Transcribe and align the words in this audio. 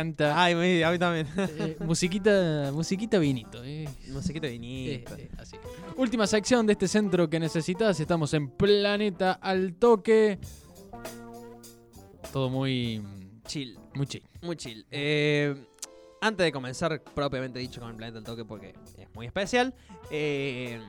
Encanta. 0.00 0.42
Ay, 0.42 0.54
me- 0.54 0.84
a 0.84 0.90
mí 0.90 0.98
también. 0.98 1.26
Eh, 1.36 1.76
musiquita, 1.80 2.70
musiquita 2.72 3.18
vinito. 3.18 3.62
eh. 3.64 3.88
Musiquita 4.08 4.46
Eh, 4.46 4.50
vinito. 4.50 5.14
eh, 5.16 5.30
así. 5.38 5.56
Última 5.96 6.26
sección 6.26 6.66
de 6.66 6.72
este 6.74 6.88
centro 6.88 7.28
que 7.28 7.40
necesitas. 7.40 7.98
Estamos 8.00 8.32
en 8.34 8.48
Planeta 8.50 9.32
al 9.32 9.74
Toque. 9.74 10.38
Todo 12.32 12.50
muy, 12.50 13.02
Chill, 13.46 13.78
muy 13.94 14.06
chill. 14.06 14.22
muy 14.42 14.56
chill. 14.56 14.86
Eh, 14.90 15.54
antes 16.20 16.44
de 16.44 16.52
comenzar, 16.52 17.02
propiamente 17.02 17.58
dicho, 17.58 17.80
con 17.80 17.90
el 17.90 17.96
planeta 17.96 18.16
del 18.16 18.24
toque, 18.24 18.44
porque 18.44 18.74
es 18.98 19.08
muy 19.14 19.26
especial. 19.26 19.74
eh, 20.10 20.80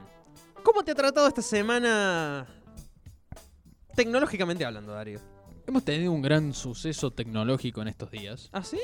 ¿Cómo 0.63 0.83
te 0.83 0.91
ha 0.91 0.95
tratado 0.95 1.27
esta 1.27 1.41
semana? 1.41 2.45
Tecnológicamente 3.95 4.65
hablando, 4.65 4.91
Darío. 4.91 5.19
Hemos 5.69 5.85
tenido 5.85 6.11
un 6.11 6.23
gran 6.23 6.51
suceso 6.55 7.11
tecnológico 7.11 7.83
en 7.83 7.89
estos 7.89 8.09
días. 8.09 8.49
¿Ah, 8.51 8.63
sí? 8.63 8.79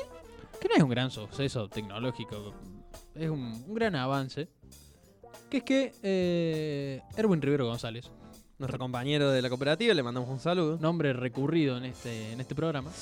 Que 0.60 0.68
no 0.68 0.76
es 0.76 0.82
un 0.84 0.88
gran 0.88 1.10
suceso 1.10 1.68
tecnológico, 1.68 2.54
es 3.12 3.28
un, 3.28 3.64
un 3.66 3.74
gran 3.74 3.96
avance. 3.96 4.48
Que 5.50 5.56
es 5.56 5.62
que 5.64 5.92
eh, 6.04 7.02
Erwin 7.16 7.42
Rivero 7.42 7.66
González, 7.66 8.08
Nuestro 8.60 8.78
compañero 8.78 9.32
de 9.32 9.42
la 9.42 9.48
cooperativa, 9.48 9.94
le 9.94 10.02
mandamos 10.04 10.30
un 10.30 10.38
saludo. 10.38 10.78
nombre 10.78 11.12
recurrido 11.12 11.76
en 11.76 11.86
este, 11.86 12.32
en 12.32 12.40
este 12.40 12.54
programa, 12.54 12.92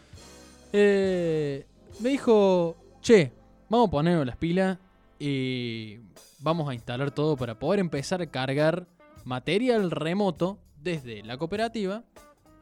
eh, 0.72 1.66
me 2.00 2.08
dijo, 2.08 2.78
che, 3.02 3.30
vamos 3.68 3.88
a 3.88 3.90
ponernos 3.90 4.24
las 4.24 4.38
pilas 4.38 4.78
y 5.18 5.98
vamos 6.38 6.66
a 6.66 6.72
instalar 6.72 7.10
todo 7.10 7.36
para 7.36 7.58
poder 7.58 7.80
empezar 7.80 8.22
a 8.22 8.26
cargar 8.30 8.86
material 9.26 9.90
remoto 9.90 10.58
desde 10.82 11.22
la 11.24 11.36
cooperativa 11.36 12.04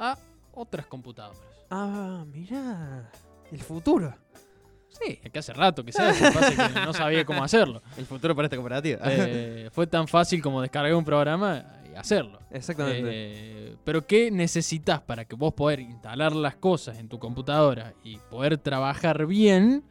a 0.01 0.19
otras 0.57 0.87
computadoras. 0.87 1.41
ah, 1.71 2.25
mira. 2.27 3.11
El 3.53 3.61
futuro. 3.61 4.13
Sí, 4.89 5.17
que 5.17 5.39
hace 5.39 5.53
rato 5.53 5.85
que 5.85 5.93
se 5.93 6.03
que 6.03 6.81
no 6.81 6.93
sabía 6.93 7.25
cómo 7.25 7.45
hacerlo. 7.45 7.83
El 7.99 8.07
futuro 8.07 8.35
para 8.35 8.47
esta 8.47 8.57
cooperativa. 8.57 8.99
Eh, 9.05 9.69
fue 9.73 9.87
tan 9.87 10.09
fácil 10.09 10.43
como 10.43 10.63
descargar 10.63 10.95
un 10.95 11.05
programa 11.05 11.65
y 11.93 11.95
hacerlo. 11.95 12.39
Exactamente. 12.51 13.03
Eh, 13.05 13.77
pero 13.85 14.07
¿qué 14.07 14.31
necesitas 14.31 15.01
para 15.01 15.25
que 15.25 15.37
vos 15.37 15.53
poder 15.55 15.81
instalar 15.81 16.35
las 16.35 16.57
cosas 16.57 16.99
en 16.99 17.09
tu 17.09 17.19
computadora 17.19 17.95
y 18.03 18.17
poder 18.31 18.57
trabajar 18.59 19.27
bien? 19.27 19.85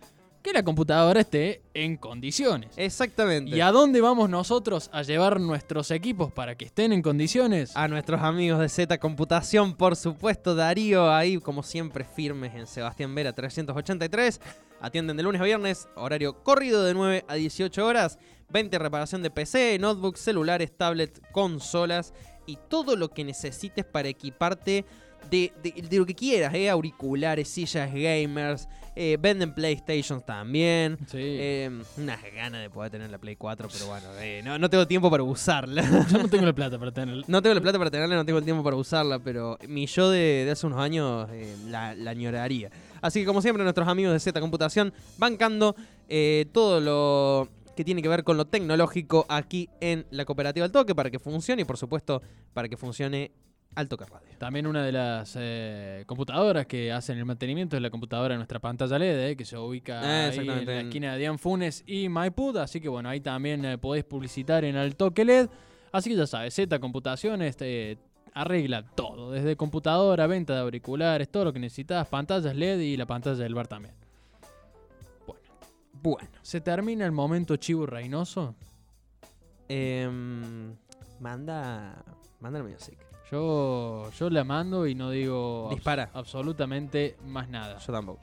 Que 0.46 0.54
la 0.54 0.62
computadora 0.64 1.22
esté 1.22 1.64
en 1.74 1.98
condiciones. 1.98 2.70
Exactamente. 2.78 3.56
¿Y 3.58 3.62
a 3.62 3.72
dónde 3.72 4.00
vamos 4.00 4.30
nosotros 4.30 4.92
a 4.94 5.02
llevar 5.02 5.40
nuestros 5.42 5.90
equipos 5.90 6.32
para 6.32 6.54
que 6.56 6.66
estén 6.66 6.94
en 6.94 7.02
condiciones? 7.02 7.76
A 7.76 7.88
nuestros 7.88 8.22
amigos 8.22 8.60
de 8.60 8.70
Z 8.70 9.00
Computación, 9.00 9.74
por 9.76 9.96
supuesto, 9.96 10.54
Darío, 10.54 11.12
ahí 11.12 11.40
como 11.40 11.64
siempre 11.64 12.04
firmes 12.04 12.54
en 12.54 12.68
Sebastián 12.68 13.16
Vera 13.16 13.34
383. 13.34 14.40
Atienden 14.82 15.18
de 15.18 15.24
lunes 15.24 15.42
a 15.42 15.46
viernes, 15.46 15.88
horario 15.96 16.44
corrido 16.44 16.84
de 16.84 16.94
9 16.94 17.26
a 17.28 17.34
18 17.34 17.84
horas. 17.84 18.20
20 18.50 18.78
reparación 18.78 19.24
de 19.24 19.32
PC, 19.32 19.80
notebooks, 19.80 20.20
celulares, 20.20 20.72
tablets, 20.78 21.22
consolas 21.32 22.14
y 22.46 22.60
todo 22.70 22.96
lo 22.96 23.10
que 23.10 23.24
necesites 23.24 23.84
para 23.84 24.10
equiparte 24.10 24.86
de, 25.32 25.52
de- 25.64 25.82
de 25.90 25.98
lo 25.98 26.06
que 26.06 26.14
quieras, 26.14 26.54
¿eh? 26.54 26.70
auriculares, 26.70 27.48
sillas 27.48 27.92
gamers, 27.92 28.68
eh, 28.96 29.18
venden 29.20 29.54
PlayStation 29.54 30.22
también. 30.22 30.98
Sí. 31.08 31.18
Eh, 31.20 31.70
unas 31.98 32.20
ganas 32.34 32.62
de 32.62 32.70
poder 32.70 32.92
tener 32.92 33.10
la 33.10 33.18
Play 33.18 33.36
4, 33.36 33.68
pero 33.72 33.88
bueno, 33.88 34.08
eh, 34.20 34.42
no, 34.44 34.58
no 34.58 34.70
tengo 34.70 34.88
tiempo 34.88 35.12
para 35.12 35.24
usarla. 35.24 35.84
Yo 36.10 36.18
no 36.18 36.30
tengo 36.30 36.46
la 36.46 36.54
plata 36.56 36.80
para 36.80 36.92
tener. 36.92 37.24
No 37.28 37.42
tengo 37.42 37.54
la 37.54 37.62
plata 37.62 37.78
para 37.78 37.92
tenerla, 37.92 38.16
no 38.16 38.26
tengo 38.26 38.40
el 38.40 38.46
tiempo 38.46 38.64
para 38.64 38.76
usarla, 38.76 39.20
pero 39.20 39.58
mi 39.68 39.86
yo 39.86 40.10
de, 40.10 40.46
de 40.46 40.52
hace 40.52 40.66
unos 40.66 40.80
años 40.80 41.28
la, 41.68 41.94
la 41.94 42.12
añoraría. 42.12 42.70
Así 43.02 43.20
que 43.20 43.26
como 43.26 43.42
siempre, 43.42 43.64
nuestros 43.64 43.88
amigos 43.88 44.14
de 44.14 44.20
Z 44.20 44.40
Computación 44.40 44.94
bancando 45.18 45.76
todo 46.54 46.80
lo 46.80 47.50
que 47.76 47.84
tiene 47.84 48.02
que 48.02 48.08
ver 48.08 48.24
con 48.24 48.38
lo 48.38 48.46
tecnológico 48.46 49.26
aquí 49.28 49.70
en 49.82 50.06
la 50.10 50.24
cooperativa 50.26 50.66
al 50.66 50.72
toque 50.72 50.96
para 50.96 51.12
que 51.12 51.20
funcione 51.20 51.64
y 51.64 51.66
por 51.66 51.78
supuesto 51.78 52.22
para 52.54 52.70
que 52.70 52.78
funcione 52.78 53.32
al 53.76 53.88
toque 53.90 54.06
radio. 54.06 54.28
También 54.38 54.68
una 54.68 54.84
de 54.84 54.92
las 54.92 55.36
eh, 55.40 56.04
computadoras 56.08 56.66
que 56.66 56.92
hacen 56.92 57.18
el 57.18 57.26
mantenimiento 57.26 57.76
es 57.76 57.82
la 57.82 57.90
computadora 57.90 58.34
de 58.34 58.38
nuestra 58.38 58.60
pantalla 58.60 58.98
LED, 58.98 59.30
eh, 59.30 59.36
que 59.38 59.46
se 59.46 59.58
ubica 59.58 60.02
Eh, 60.02 60.30
ahí 60.32 60.38
en 60.40 60.66
la 60.66 60.80
esquina 60.82 61.14
de 61.14 61.20
Dian 61.20 61.38
Funes 61.40 61.84
y 61.86 62.10
Maipú. 62.10 62.58
Así 62.58 62.80
que 62.82 62.90
bueno, 62.90 63.10
ahí 63.10 63.20
también 63.22 63.64
eh, 63.66 63.78
podés 63.78 64.04
publicitar 64.04 64.64
en 64.64 64.92
toque 64.94 65.26
LED. 65.26 65.50
Así 65.92 66.10
que 66.10 66.16
ya 66.16 66.28
sabes, 66.28 66.54
Z 66.54 66.80
Computaciones 66.80 67.56
te 67.58 67.98
arregla 68.34 68.84
todo, 68.84 69.32
desde 69.32 69.56
computadora, 69.56 70.28
venta 70.28 70.54
de 70.54 70.60
auriculares, 70.60 71.30
todo 71.30 71.46
lo 71.46 71.54
que 71.54 71.60
necesitas, 71.60 72.06
pantallas 72.08 72.54
LED 72.54 72.80
y 72.80 72.98
la 72.98 73.06
pantalla 73.06 73.38
del 73.42 73.56
bar 73.56 73.68
también. 73.68 73.96
Bueno, 76.04 76.30
Se 76.42 76.62
termina 76.62 77.06
el 77.06 77.12
momento 77.14 77.56
chivo 77.56 77.86
reinoso. 77.86 78.56
em, 79.68 80.76
manda, 81.20 82.04
manda 82.42 82.60
el 82.60 82.66
music. 82.66 83.00
Yo, 83.32 84.12
yo 84.12 84.30
la 84.30 84.44
mando 84.44 84.86
y 84.88 84.96
no 84.96 85.10
digo 85.10 85.70
abs- 85.72 85.84
absolutamente 86.14 87.18
más 87.26 87.50
nada. 87.50 87.80
Yo 87.80 87.92
tampoco. 87.94 88.20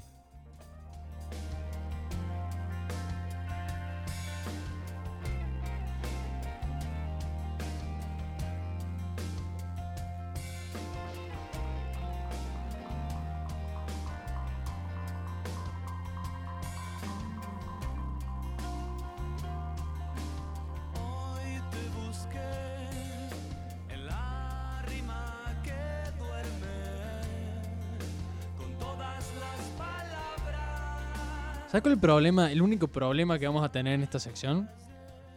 ¿Sabes 31.73 31.81
cuál 31.85 31.93
es 31.93 31.97
el 31.97 32.01
problema? 32.01 32.53
El 32.53 32.61
único 32.61 32.87
problema 32.87 33.39
que 33.39 33.47
vamos 33.47 33.65
a 33.65 33.73
tener 33.73 33.95
en 33.95 34.03
esta 34.03 34.19
sección. 34.19 34.69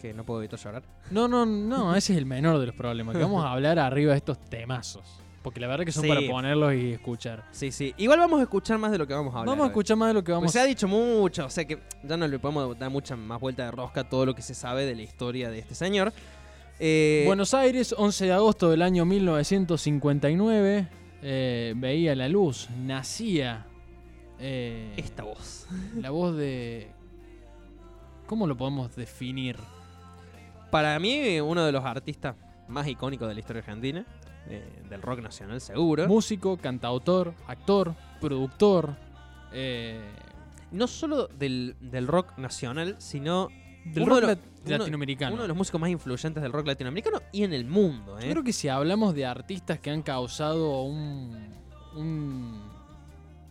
Que 0.02 0.14
no 0.14 0.26
puedo 0.26 0.42
evitar 0.42 0.60
llorar. 0.60 0.84
No, 1.10 1.30
no, 1.30 1.46
no, 1.46 1.96
ese 1.96 2.12
es 2.12 2.18
el 2.20 2.26
menor 2.26 2.60
de 2.60 2.66
los 2.66 2.76
problemas. 2.76 3.16
Que 3.16 3.22
vamos 3.22 3.46
a 3.46 3.54
hablar 3.54 3.80
arriba 3.80 4.12
de 4.12 4.18
estos 4.18 4.38
temazos. 4.50 5.22
Porque 5.42 5.62
la 5.62 5.68
verdad 5.68 5.86
que 5.86 5.94
son 5.94 6.04
Sí. 6.04 6.10
para 6.10 6.20
ponerlos 6.28 6.74
y 6.74 6.92
escuchar. 6.92 7.46
Sí, 7.52 7.72
sí. 7.72 7.94
Igual 7.96 8.20
vamos 8.20 8.42
a 8.42 8.44
escuchar 8.44 8.78
más 8.78 8.92
de 8.92 8.98
lo 8.98 9.08
que 9.08 9.14
vamos 9.14 9.34
a 9.34 9.40
hablar. 9.40 9.54
Vamos 9.56 9.64
a 9.64 9.68
escuchar 9.68 9.96
más 9.96 10.10
de 10.10 10.14
lo 10.16 10.24
que 10.26 10.34
Pues 10.34 10.38
vamos 10.40 10.52
se 10.52 10.60
ha 10.60 10.66
dicho 10.66 10.90
mucho, 10.90 11.46
o 11.46 11.50
sea 11.50 11.64
que 11.64 11.80
ya 12.04 12.18
no 12.18 12.28
le 12.28 12.38
podemos 12.38 12.78
dar 12.78 12.90
mucha 12.90 13.16
más 13.16 13.40
vuelta 13.40 13.64
de 13.64 13.72
rosca 13.72 14.02
a 14.02 14.10
todo 14.10 14.26
lo 14.26 14.36
que 14.36 14.42
se 14.42 14.56
sabe 14.56 14.86
de 14.86 14.94
la 14.94 15.04
historia 15.04 15.50
de 15.50 15.60
este 15.60 15.74
señor. 15.74 16.12
Eh, 16.80 17.24
Buenos 17.28 17.54
Aires, 17.54 17.96
11 17.98 18.26
de 18.26 18.34
agosto 18.34 18.70
del 18.70 18.82
año 18.82 19.06
1959. 19.06 20.90
eh, 21.22 21.74
veía 21.78 22.14
la 22.14 22.28
luz, 22.28 22.68
nacía 22.86 23.66
eh, 24.48 24.94
esta 24.98 25.24
voz. 25.24 25.68
la 26.00 26.12
voz 26.12 26.36
de... 26.38 26.92
¿Cómo 28.28 28.48
lo 28.48 28.56
podemos 28.58 28.96
definir? 28.96 29.58
Para 30.72 31.00
mí, 31.00 31.40
uno 31.40 31.64
de 31.66 31.72
los 31.72 31.84
artistas 31.86 32.36
más 32.68 32.88
icónicos 32.88 33.28
de 33.28 33.34
la 33.36 33.40
historia 33.40 33.60
argentina, 33.62 34.06
eh, 34.48 34.84
del 34.90 35.02
rock 35.02 35.22
nacional 35.22 35.62
seguro. 35.62 36.08
Músico, 36.08 36.58
cantautor, 36.58 37.34
actor, 37.48 37.94
productor. 38.20 38.96
eh, 39.54 40.00
no 40.72 40.88
solo 40.88 41.28
del, 41.28 41.76
del 41.80 42.08
rock 42.08 42.38
nacional, 42.38 42.96
sino 42.98 43.48
del 43.86 44.04
Uno 44.04 44.20
rock 44.20 44.30
de 44.32 44.74
uno- 44.74 44.78
latinoamericano. 44.80 45.34
uno 45.36 45.44
de 45.44 45.48
los 45.48 45.56
músicos 45.58 45.80
más 45.80 45.90
influyentes 45.92 46.42
del 46.42 46.52
rock 46.52 46.66
latinoamericano 46.68 47.22
y 47.32 47.44
en 47.44 47.54
el 47.54 47.66
mundo. 47.66 48.20
Yo 48.20 48.26
¿eh? 48.28 48.32
creo 48.32 48.44
que 48.44 48.52
si 48.54 48.68
hablamos 48.68 49.14
de 49.14 49.26
artistas 49.28 49.80
que 49.80 49.92
han 49.92 50.02
causado 50.02 50.82
un, 50.82 51.38
un 51.96 52.65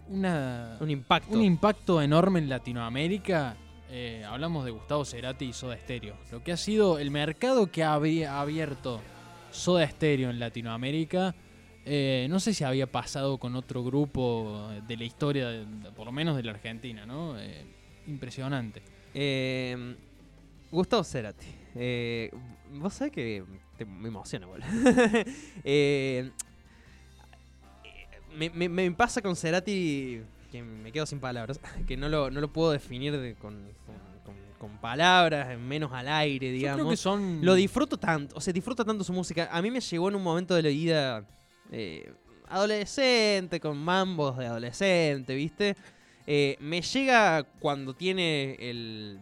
una, 0.08 0.76
Un 0.80 0.90
impacto. 0.90 1.34
un 1.34 1.42
impacto 1.42 2.02
enorme 2.02 2.38
en 2.40 2.48
Latinoamérica. 2.48 3.56
eh, 3.90 4.24
hablamos 4.26 4.64
de 4.64 4.70
Gustavo 4.72 5.04
Cerati 5.04 5.44
y 5.46 5.52
Soda 5.52 5.76
Stereo. 5.76 6.16
Lo 6.32 6.42
que 6.42 6.52
ha 6.52 6.56
sido 6.56 6.98
el 6.98 7.10
mercado 7.10 7.70
que 7.70 7.84
ha 7.84 7.96
abri- 7.96 8.26
ha 8.26 8.40
abierto 8.40 9.00
Soda 9.52 9.86
Stereo 9.88 10.30
en 10.30 10.38
Latinoamérica. 10.40 11.34
eh, 11.86 12.26
no 12.30 12.40
sé 12.40 12.54
si 12.54 12.64
había 12.64 12.90
pasado 12.90 13.36
con 13.38 13.54
otro 13.56 13.84
grupo 13.84 14.70
de 14.88 14.96
la 14.96 15.04
historia, 15.04 15.48
de- 15.48 15.66
por 15.94 16.06
lo 16.06 16.12
menos 16.12 16.34
de 16.34 16.42
la 16.42 16.52
Argentina, 16.52 17.04
¿no? 17.04 17.38
Eh, 17.38 17.62
impresionante. 18.06 18.82
Eh, 19.12 19.94
Gustavo 20.72 21.04
Cerati. 21.04 21.46
Vos 22.72 22.94
sabés 22.94 23.12
que 23.12 23.44
te- 23.76 23.84
me 23.84 24.08
emociona, 24.08 24.46
boludo. 24.46 24.64
Me, 28.36 28.50
me- 28.50 28.68
me 28.68 28.90
pasa 28.92 29.20
con 29.22 29.36
Cerati 29.36 30.20
que 30.50 30.62
me 30.62 30.92
quedo 30.92 31.06
sin 31.06 31.20
palabras. 31.20 31.60
Que 31.86 31.96
no 31.96 32.08
lo, 32.08 32.30
no 32.30 32.40
lo 32.40 32.52
puedo 32.52 32.70
definir 32.72 33.12
de- 33.18 33.34
con, 33.34 33.54
con- 33.86 33.94
con- 34.24 34.34
con 34.70 34.78
palabras, 34.80 35.58
menos 35.58 35.92
al 35.92 36.08
aire, 36.08 36.48
Yo 36.48 36.52
digamos. 36.54 36.78
creo 36.80 36.90
que 36.90 36.96
son... 36.96 37.40
Lo 37.44 37.54
disfruto 37.54 37.96
tanto, 37.98 38.34
o 38.36 38.40
sea, 38.40 38.52
disfruto 38.52 38.84
tanto 38.84 39.04
su 39.04 39.12
música. 39.12 39.48
A 39.52 39.60
mí 39.60 39.70
me 39.70 39.80
llegó 39.80 40.08
en 40.08 40.14
un 40.16 40.22
momento 40.22 40.54
de 40.54 40.62
la 40.62 40.68
vida 40.70 41.24
eh, 41.70 42.12
adolescente, 42.48 43.60
con 43.60 43.76
mambos 43.78 44.36
de 44.38 44.46
adolescente, 44.46 45.34
¿viste? 45.34 45.76
Eh, 46.26 46.56
me 46.60 46.80
llega 46.80 47.44
cuando 47.60 47.94
tiene 47.94 48.56
el, 48.58 49.18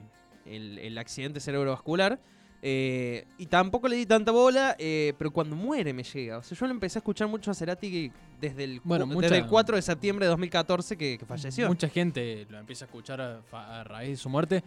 el- 0.46 0.78
el 0.78 0.98
accidente 0.98 1.40
cerebrovascular. 1.40 2.20
Eh, 2.64 3.26
y 3.38 3.46
tampoco 3.46 3.88
le 3.88 3.96
di 3.96 4.06
tanta 4.06 4.30
bola, 4.30 4.76
eh, 4.78 5.14
pero 5.18 5.32
cuando 5.32 5.56
muere 5.56 5.92
me 5.92 6.04
llega. 6.04 6.38
O 6.38 6.42
sea, 6.44 6.56
yo 6.56 6.66
lo 6.66 6.72
empecé 6.72 6.98
a 6.98 7.00
escuchar 7.00 7.26
mucho 7.26 7.50
a 7.50 7.54
Cerati 7.54 8.12
desde 8.40 8.62
el, 8.62 8.80
Bueno, 8.84 9.04
desde 9.06 9.38
el 9.38 9.46
4 9.48 9.74
de 9.74 9.82
septiembre 9.82 10.26
de 10.26 10.30
2014 10.30 10.96
que, 10.96 11.18
que 11.18 11.26
falleció. 11.26 11.66
Mucha 11.66 11.88
gente 11.88 12.46
lo 12.48 12.58
empieza 12.58 12.84
a 12.84 12.86
escuchar 12.86 13.20
a, 13.20 13.84
raíz 13.84 14.10
de 14.10 14.16
su 14.16 14.28
muerte. 14.28 14.62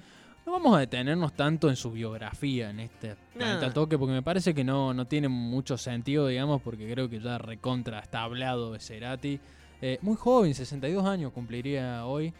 No 0.45 0.51
vamos 0.51 0.75
a 0.75 0.79
detenernos 0.81 1.33
tanto 1.33 1.69
en 1.69 1.77
su 1.77 1.89
biografía 1.91 2.69
en 2.69 2.81
este 2.81 3.15
Nah. 3.33 3.71
toque, 3.71 3.97
porque 3.97 4.13
me 4.13 4.21
parece 4.21 4.53
que 4.53 4.63
no, 4.63 4.93
no 4.93 5.07
tiene 5.07 5.27
mucho 5.29 5.77
sentido, 5.77 6.27
digamos, 6.27 6.61
porque 6.61 6.91
creo 6.91 7.09
que 7.09 7.19
ya 7.21 7.37
recontra 7.37 7.99
está 7.99 8.23
hablado 8.23 8.73
de 8.73 8.79
Cerati. 8.79 9.39
Eh, 9.81 9.99
muy 10.01 10.17
joven, 10.17 10.53
62 10.53 11.05
años 11.05 11.31
cumpliría 11.31 12.05
hoy. 12.05 12.33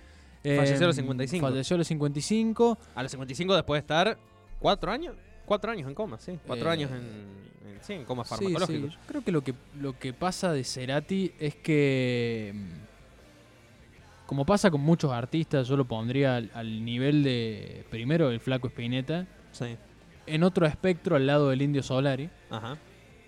Falleció 0.44 0.86
a 0.86 0.88
los 0.90 0.98
Eh, 0.98 1.02
55. 1.02 1.48
Falleció 1.48 1.76
a 1.76 1.78
los 1.78 1.88
55. 1.88 2.78
A 2.94 3.02
los 3.04 3.12
55 3.12 3.56
después 3.56 3.78
de 3.78 3.80
estar 3.80 4.18
cuatro 4.60 4.92
años. 4.92 5.16
Cuatro 5.46 5.72
años 5.72 5.88
en 5.88 5.94
coma, 5.96 6.18
sí. 6.20 6.38
Cuatro 6.46 6.70
Eh, 6.70 6.74
años 6.74 6.92
en, 6.92 6.98
en- 6.98 7.80
sí, 7.82 7.94
en 7.94 8.06
coma 8.06 8.24
farmacológico. 8.24 8.88
sí. 8.88 8.94
Yo 8.94 9.00
creo 9.08 9.24
que 9.24 9.32
lo 9.32 9.44
que 9.44 9.54
lo 9.80 9.98
que 10.00 10.14
pasa 10.14 10.52
de 10.52 10.64
Cerati 10.64 11.32
es 11.40 11.56
que 11.56 12.52
mm, 12.54 14.26
como 14.26 14.46
pasa 14.46 14.72
con 14.72 14.82
muchos 14.82 15.12
artistas, 15.12 15.68
yo 15.68 15.78
lo 15.78 15.86
pondría 15.86 16.38
al, 16.38 16.50
al 16.54 16.84
nivel 16.84 17.24
de 17.24 17.86
primero 17.92 18.30
el 18.32 18.40
flaco 18.40 18.68
Spinetta, 18.68 19.28
Sí. 19.52 19.78
en 20.26 20.44
otro 20.44 20.66
espectro 20.66 21.16
al 21.16 21.28
lado 21.28 21.50
del 21.50 21.62
Indio 21.62 21.84
Solari. 21.84 22.30
Ajá. 22.50 22.78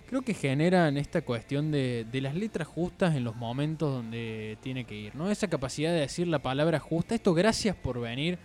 Creo 0.10 0.22
que 0.22 0.34
generan 0.34 0.96
esta 0.98 1.22
cuestión 1.22 1.70
de, 1.70 2.06
de 2.10 2.22
las 2.22 2.34
letras 2.34 2.66
justas 2.68 3.14
en 3.16 3.26
los 3.26 3.36
momentos 3.36 3.94
donde 3.94 4.58
tiene 4.62 4.86
que 4.86 4.96
ir, 4.96 5.16
¿no? 5.16 5.30
Esa 5.30 5.50
capacidad 5.50 5.92
de 5.92 6.00
decir 6.00 6.28
la 6.28 6.40
palabra 6.40 6.80
justa. 6.80 7.14
Esto, 7.14 7.34
gracias 7.34 7.76
por 7.76 8.00
venir. 8.00 8.40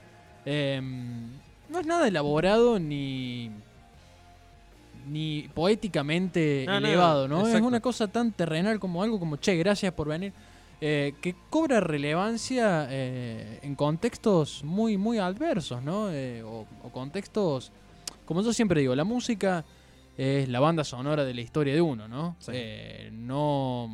em, 0.44 1.28
no 1.72 1.80
es 1.80 1.86
nada 1.86 2.06
elaborado 2.06 2.78
ni 2.78 3.50
ni 5.08 5.48
poéticamente 5.54 6.64
No, 6.66 6.76
elevado, 6.76 7.26
¿no? 7.26 7.48
Es 7.48 7.60
una 7.60 7.80
cosa 7.80 8.06
tan 8.06 8.30
terrenal 8.30 8.78
como 8.78 9.02
algo 9.02 9.18
como, 9.18 9.36
che, 9.36 9.56
gracias 9.56 9.92
por 9.92 10.06
venir, 10.06 10.32
eh, 10.80 11.14
que 11.20 11.34
cobra 11.50 11.80
relevancia 11.80 12.86
eh, 12.88 13.58
en 13.62 13.74
contextos 13.74 14.62
muy, 14.62 14.96
muy 14.96 15.18
adversos, 15.18 15.82
¿no? 15.82 16.08
Eh, 16.12 16.42
o, 16.44 16.66
o 16.84 16.88
contextos, 16.90 17.72
como 18.24 18.42
yo 18.42 18.52
siempre 18.52 18.80
digo, 18.80 18.94
la 18.94 19.02
música 19.04 19.64
es 20.16 20.48
la 20.48 20.60
banda 20.60 20.84
sonora 20.84 21.24
de 21.24 21.34
la 21.34 21.40
historia 21.40 21.74
de 21.74 21.80
uno, 21.80 22.06
¿no? 22.06 22.36
Sí. 22.38 22.52
Eh, 22.54 23.10
no, 23.12 23.90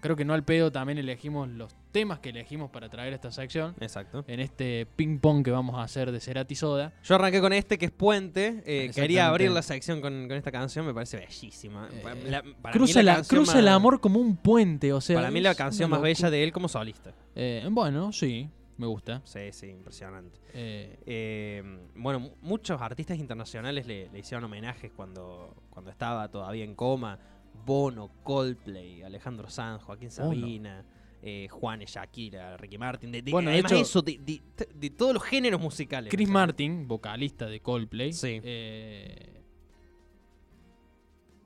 creo 0.00 0.16
que 0.16 0.24
no 0.24 0.32
al 0.32 0.44
pedo 0.44 0.72
también 0.72 0.98
elegimos 0.98 1.48
los 1.48 1.74
temas 1.90 2.18
que 2.20 2.28
elegimos 2.30 2.70
para 2.70 2.88
traer 2.88 3.12
esta 3.12 3.30
sección 3.30 3.74
Exacto. 3.80 4.24
en 4.28 4.40
este 4.40 4.86
ping 4.96 5.18
pong 5.18 5.42
que 5.44 5.50
vamos 5.50 5.76
a 5.76 5.82
hacer 5.82 6.12
de 6.12 6.20
Cerati 6.20 6.54
Soda. 6.54 6.92
Yo 7.02 7.14
arranqué 7.14 7.40
con 7.40 7.52
este 7.52 7.78
que 7.78 7.86
es 7.86 7.90
Puente. 7.92 8.46
eh, 8.46 8.50
Exactamente. 8.56 8.92
quería 9.00 9.26
abrir 9.28 9.50
la 9.50 9.62
sección 9.62 10.00
con, 10.00 10.28
con 10.28 10.36
esta 10.36 10.52
canción, 10.52 10.86
me 10.86 10.94
parece 10.94 11.16
bellísima. 11.16 11.88
Eh, 11.92 12.00
Pa- 12.02 12.14
la- 12.14 12.42
para 12.62 12.72
cruza 12.72 13.00
mí 13.00 13.04
la 13.04 13.22
cruza 13.22 13.52
más- 13.52 13.60
el 13.60 13.68
amor 13.68 14.00
como 14.00 14.18
un 14.20 14.36
puente, 14.36 14.92
o 14.92 15.00
sea. 15.00 15.16
Para 15.16 15.30
mí 15.30 15.40
la 15.40 15.54
canción 15.54 15.90
más 15.90 16.00
bella 16.02 16.30
de 16.30 16.44
él 16.44 16.52
como 16.52 16.68
solista. 16.68 17.12
Eh, 17.34 17.66
bueno, 17.70 18.12
sí, 18.12 18.48
me 18.76 18.86
gusta. 18.86 19.20
Sí, 19.24 19.50
sí, 19.52 19.66
impresionante. 19.68 20.38
Eh, 20.52 21.62
bueno, 21.96 22.20
mu- 22.20 22.30
muchos 22.42 22.80
artistas 22.80 23.18
internacionales 23.18 23.86
le, 23.86 24.08
le 24.10 24.18
hicieron 24.18 24.44
homenajes 24.44 24.92
cuando, 24.92 25.54
cuando 25.70 25.90
estaba 25.90 26.28
todavía 26.28 26.64
en 26.64 26.74
coma. 26.74 27.18
Bono, 27.64 28.10
Coldplay, 28.22 29.02
Alejandro 29.02 29.50
Sanz, 29.50 29.82
Joaquín. 29.82 30.10
Sabina, 30.10 30.84
eh, 31.22 31.48
Juan, 31.50 31.80
Shakira, 31.80 32.56
Ricky 32.56 32.78
Martin. 32.78 33.10
De, 33.12 33.22
de- 33.22 33.30
Bueno, 33.32 33.50
de 33.50 33.54
además 33.56 33.72
hecho- 33.72 33.80
eso, 33.82 34.02
de, 34.02 34.18
de- 34.18 34.42
de 34.74 34.90
todos 34.90 35.14
los 35.14 35.22
géneros 35.22 35.60
musicales. 35.60 36.10
Chris 36.10 36.28
Martin, 36.28 36.86
vocalista 36.88 37.46
de 37.46 37.60
Coldplay, 37.60 38.12
Sí. 38.12 38.40
eh, 38.42 39.42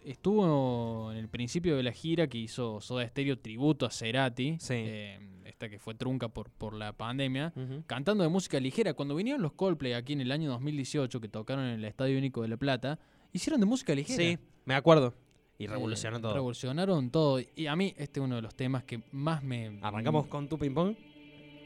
estuvo 0.04 1.12
en 1.12 1.18
el 1.18 1.28
principio 1.28 1.76
de 1.76 1.82
la 1.82 1.92
gira 1.92 2.26
que 2.26 2.38
hizo 2.38 2.80
Soda 2.80 3.06
Stereo 3.06 3.38
tributo 3.38 3.86
a 3.86 3.90
Cerati, 3.90 4.56
Sí. 4.58 4.74
eh, 4.76 5.20
esta 5.44 5.68
que 5.68 5.78
fue 5.78 5.94
trunca 5.94 6.28
por, 6.28 6.50
por 6.50 6.74
la 6.74 6.92
pandemia, 6.96 7.52
cantando 7.86 8.24
de 8.24 8.28
música 8.30 8.58
ligera. 8.58 8.94
Cuando 8.94 9.14
vinieron 9.14 9.42
los 9.42 9.52
Coldplay 9.52 9.92
aquí 9.92 10.12
en 10.12 10.20
el 10.20 10.32
año 10.32 10.50
2018, 10.50 11.20
que 11.20 11.28
tocaron 11.28 11.64
en 11.66 11.74
el 11.74 11.84
Estadio 11.84 12.18
Único 12.18 12.42
de 12.42 12.48
La 12.48 12.56
Plata, 12.56 12.98
hicieron 13.32 13.60
de 13.60 13.66
música 13.66 13.94
ligera. 13.94 14.22
Sí, 14.22 14.38
me 14.64 14.74
acuerdo. 14.74 15.14
Y 15.62 15.66
Eh, 15.66 15.68
revolucionó 15.68 16.20
todo. 16.20 16.34
Revolucionaron 16.34 17.10
todo. 17.10 17.40
Y 17.54 17.66
a 17.68 17.76
mí 17.76 17.94
este 17.96 18.18
es 18.18 18.24
uno 18.24 18.34
de 18.36 18.42
los 18.42 18.54
temas 18.54 18.82
que 18.82 19.00
más 19.12 19.44
me... 19.44 19.78
Arrancamos 19.80 20.26
con 20.26 20.48
tu 20.48 20.58
ping 20.58 20.74
pong. 20.74 20.96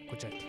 Escucha 0.04 0.28
esto. 0.28 0.44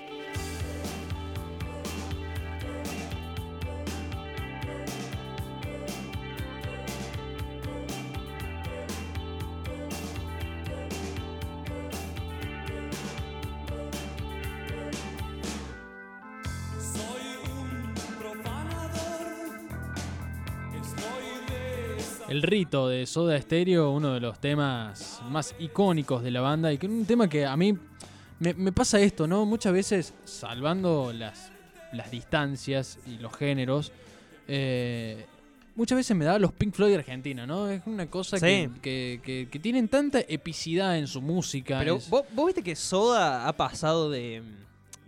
El 22.37 22.43
rito 22.43 22.87
de 22.87 23.07
Soda 23.07 23.41
Stereo, 23.41 23.89
uno 23.89 24.13
de 24.13 24.19
los 24.19 24.39
temas 24.39 25.23
más 25.27 25.55
icónicos 25.57 26.21
de 26.21 26.29
la 26.29 26.39
banda 26.41 26.71
y 26.71 26.77
que 26.77 26.85
un 26.85 27.03
tema 27.03 27.27
que 27.27 27.47
a 27.47 27.57
mí 27.57 27.75
me, 28.39 28.53
me 28.53 28.71
pasa 28.71 28.99
esto, 28.99 29.25
¿no? 29.25 29.43
Muchas 29.47 29.73
veces, 29.73 30.13
salvando 30.23 31.11
las, 31.13 31.51
las 31.93 32.11
distancias 32.11 32.99
y 33.07 33.17
los 33.17 33.35
géneros, 33.35 33.91
eh, 34.47 35.25
muchas 35.75 35.95
veces 35.95 36.15
me 36.15 36.25
da 36.25 36.37
los 36.37 36.51
Pink 36.53 36.75
Floyd 36.75 36.91
de 36.91 36.97
Argentina, 36.99 37.47
¿no? 37.47 37.71
Es 37.71 37.81
una 37.87 38.05
cosa 38.05 38.39
que, 38.39 38.69
Sí. 38.71 38.79
que, 38.83 39.19
que- 39.23 39.47
que 39.49 39.57
tienen 39.57 39.87
tanta 39.87 40.19
epicidad 40.19 40.95
en 40.99 41.07
su 41.07 41.23
música. 41.23 41.79
Pero 41.79 41.95
es- 41.95 42.07
¿vos, 42.07 42.21
vos 42.33 42.45
viste 42.45 42.61
que 42.61 42.75
Soda 42.75 43.47
ha 43.47 43.53
pasado 43.57 44.11
de. 44.11 44.43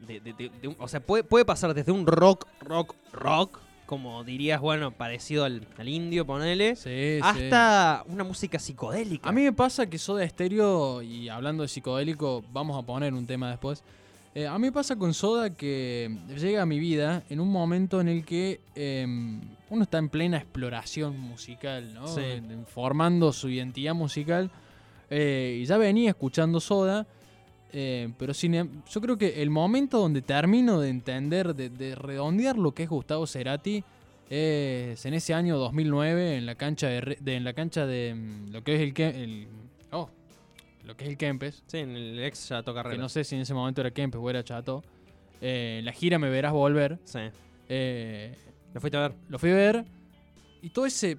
de- 0.08 0.20
de- 0.20 0.34
de- 0.34 0.76
o 0.80 0.88
sea, 0.88 1.00
puede, 1.00 1.24
puede 1.24 1.46
pasar 1.46 1.76
desde 1.76 1.92
un 1.92 2.08
rock, 2.08 2.48
rock, 2.62 2.96
rock, 3.14 3.60
como 3.90 4.24
dirías, 4.24 4.62
bueno, 4.62 4.92
parecido 4.92 5.46
al, 5.46 5.66
al 5.80 5.90
indio, 5.90 6.24
ponele, 6.24 6.76
Sí, 6.76 6.84
sí. 7.18 7.20
hasta 7.24 8.04
una 8.08 8.24
música 8.24 8.60
psicodélica. 8.60 9.28
A 9.28 9.32
mí 9.32 9.42
me 9.42 9.52
pasa 9.52 9.88
que 9.90 9.98
Soda 9.98 10.30
Stereo, 10.30 11.02
y 11.02 11.28
hablando 11.28 11.64
de 11.64 11.70
psicodélico, 11.70 12.44
vamos 12.54 12.78
a 12.82 12.86
poner 12.86 13.16
un 13.16 13.26
tema 13.26 13.50
después. 13.50 13.84
eh, 14.36 14.46
a 14.46 14.54
mí 14.60 14.68
me 14.68 14.72
pasa 14.72 14.96
con 14.96 15.12
Soda 15.16 15.50
que 15.50 16.16
llega 16.38 16.62
a 16.62 16.66
mi 16.68 16.78
vida 16.78 17.24
en 17.32 17.40
un 17.40 17.50
momento 17.52 18.00
en 18.00 18.10
el 18.10 18.24
que 18.24 18.62
eh, 18.76 19.08
uno 19.72 19.82
está 19.84 19.98
en 19.98 20.10
plena 20.10 20.38
exploración 20.38 21.20
musical, 21.20 21.92
¿no? 21.96 22.08
Sí. 22.08 22.22
Formando 22.68 23.34
su 23.34 23.50
identidad 23.50 23.96
musical. 23.96 24.52
eh, 25.10 25.62
y 25.64 25.66
ya 25.66 25.78
venía 25.80 26.10
escuchando 26.12 26.60
Soda. 26.60 27.08
Eh, 27.72 28.10
pero 28.18 28.34
sin, 28.34 28.56
em- 28.56 28.82
yo 28.90 29.02
creo 29.02 29.18
que 29.18 29.42
el 29.42 29.50
momento 29.50 30.00
donde 30.00 30.22
termino 30.22 30.80
de 30.80 30.90
entender, 30.90 31.54
de, 31.56 31.70
de 31.70 31.96
redondear 31.96 32.58
lo 32.58 32.72
que 32.74 32.84
es 32.84 32.90
Gustavo 32.90 33.26
Cerati, 33.28 33.84
es 34.30 35.06
en 35.06 35.14
ese 35.16 35.34
año 35.34 35.58
2009 35.58 36.38
en 36.38 36.46
la 36.46 36.56
cancha 36.56 36.88
de, 36.88 37.18
de- 37.20 37.36
en 37.36 37.44
la 37.44 37.54
cancha 37.54 37.86
de 37.88 38.14
mm, 38.16 38.52
lo 38.52 38.64
que 38.64 38.76
es 38.76 38.82
el, 38.82 39.02
el 39.16 39.48
oh, 39.92 40.10
lo 40.86 40.96
que 40.96 41.04
es 41.06 41.10
el 41.12 41.18
Kempes, 41.18 41.64
Sí, 41.68 41.78
en 41.80 41.92
el 41.96 42.20
ex 42.24 42.50
ya 42.50 42.62
toca 42.64 42.84
que 42.90 42.98
no 42.98 43.10
sé 43.10 43.24
si 43.24 43.36
en 43.36 43.42
ese 43.42 43.54
momento 43.54 43.82
era 43.82 43.92
Kempes 43.92 44.20
o 44.22 44.30
era 44.30 44.44
Chato. 44.44 44.84
Eh, 45.42 45.82
la 45.84 45.92
gira 45.94 46.20
me 46.20 46.30
verás 46.30 46.52
volver. 46.52 47.00
Sí. 47.06 47.20
eh, 47.70 48.36
¿Lo 48.74 48.82
fuiste 48.82 48.98
a 48.98 49.02
ver? 49.02 49.16
lo 49.30 49.40
fui 49.40 49.50
a 49.52 49.56
ver 49.56 49.86
y 50.62 50.70
todo 50.70 50.86
ese 50.86 51.18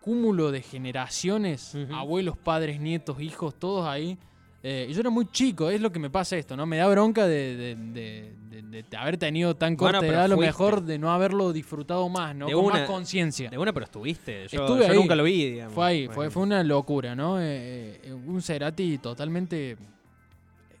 cúmulo 0.00 0.50
de 0.50 0.60
generaciones, 0.62 1.76
abuelos, 1.92 2.36
padres, 2.36 2.80
nietos, 2.80 3.20
hijos, 3.20 3.54
todos 3.58 3.86
ahí, 3.86 4.18
Eh, 4.62 4.86
y 4.90 4.92
yo 4.92 5.00
era 5.00 5.08
muy 5.10 5.26
chico, 5.30 5.70
es 5.70 5.80
lo 5.80 5.90
que 5.90 5.98
me 5.98 6.10
pasa 6.10 6.36
esto, 6.36 6.54
¿no? 6.56 6.66
Me 6.66 6.76
da 6.76 6.86
bronca 6.88 7.26
de, 7.26 7.56
de- 7.56 7.76
de- 7.76 8.96
haber 8.98 9.16
tenido 9.16 9.56
tan 9.56 9.74
Bueno, 9.76 9.92
corta 9.94 10.00
pero 10.00 10.12
edad, 10.12 10.24
a 10.24 10.28
lo 10.28 10.36
mejor 10.36 10.82
de 10.82 10.98
no 10.98 11.10
haberlo 11.10 11.52
disfrutado 11.52 12.08
más, 12.08 12.34
¿no? 12.36 12.46
De 12.46 12.52
Con 12.52 12.66
una- 12.66 12.80
más 12.80 12.86
conciencia. 12.86 13.48
De 13.50 13.56
una, 13.58 13.72
pero 13.72 13.84
estuviste. 13.86 14.46
Yo, 14.48 14.60
Estuve 14.66 14.86
yo 14.86 14.92
ahí. 14.92 14.96
nunca 14.98 15.14
lo 15.16 15.24
vi, 15.24 15.50
digamos. 15.52 15.74
Fue 15.74 15.86
ahí, 15.86 16.08
fue, 16.08 16.30
fue 16.30 16.42
una 16.42 16.62
locura, 16.62 17.14
¿no? 17.14 17.40
Eh, 17.40 18.00
eh, 18.04 18.12
un 18.12 18.40
Cerati 18.42 18.98
totalmente 18.98 19.76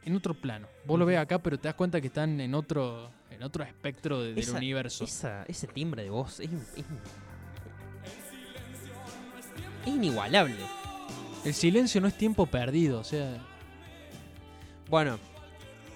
en 0.04 0.14
otro 0.16 0.34
plano. 0.34 0.66
Vos 0.86 0.98
lo 0.98 1.06
ves 1.06 1.18
acá, 1.18 1.38
pero 1.38 1.58
te 1.58 1.68
das 1.68 1.74
cuenta 1.74 2.00
que 2.00 2.08
están 2.08 2.38
en 2.40 2.54
otro, 2.54 3.10
en 3.30 3.42
otro 3.42 3.64
espectro 3.64 4.22
de- 4.22 4.34
del 4.34 4.50
universo. 4.50 5.04
esa- 5.04 5.44
ese 5.48 5.66
timbre 5.66 6.02
de 6.04 6.10
voz 6.10 6.40
es, 6.40 6.50
es- 6.50 6.84
es 9.86 9.86
inigualable. 9.86 10.54
El 11.44 11.54
silencio 11.54 12.00
no 12.00 12.08
es 12.08 12.14
tiempo 12.14 12.46
perdido, 12.46 13.00
o 13.00 13.04
sea, 13.04 13.38
Bueno, 14.90 15.18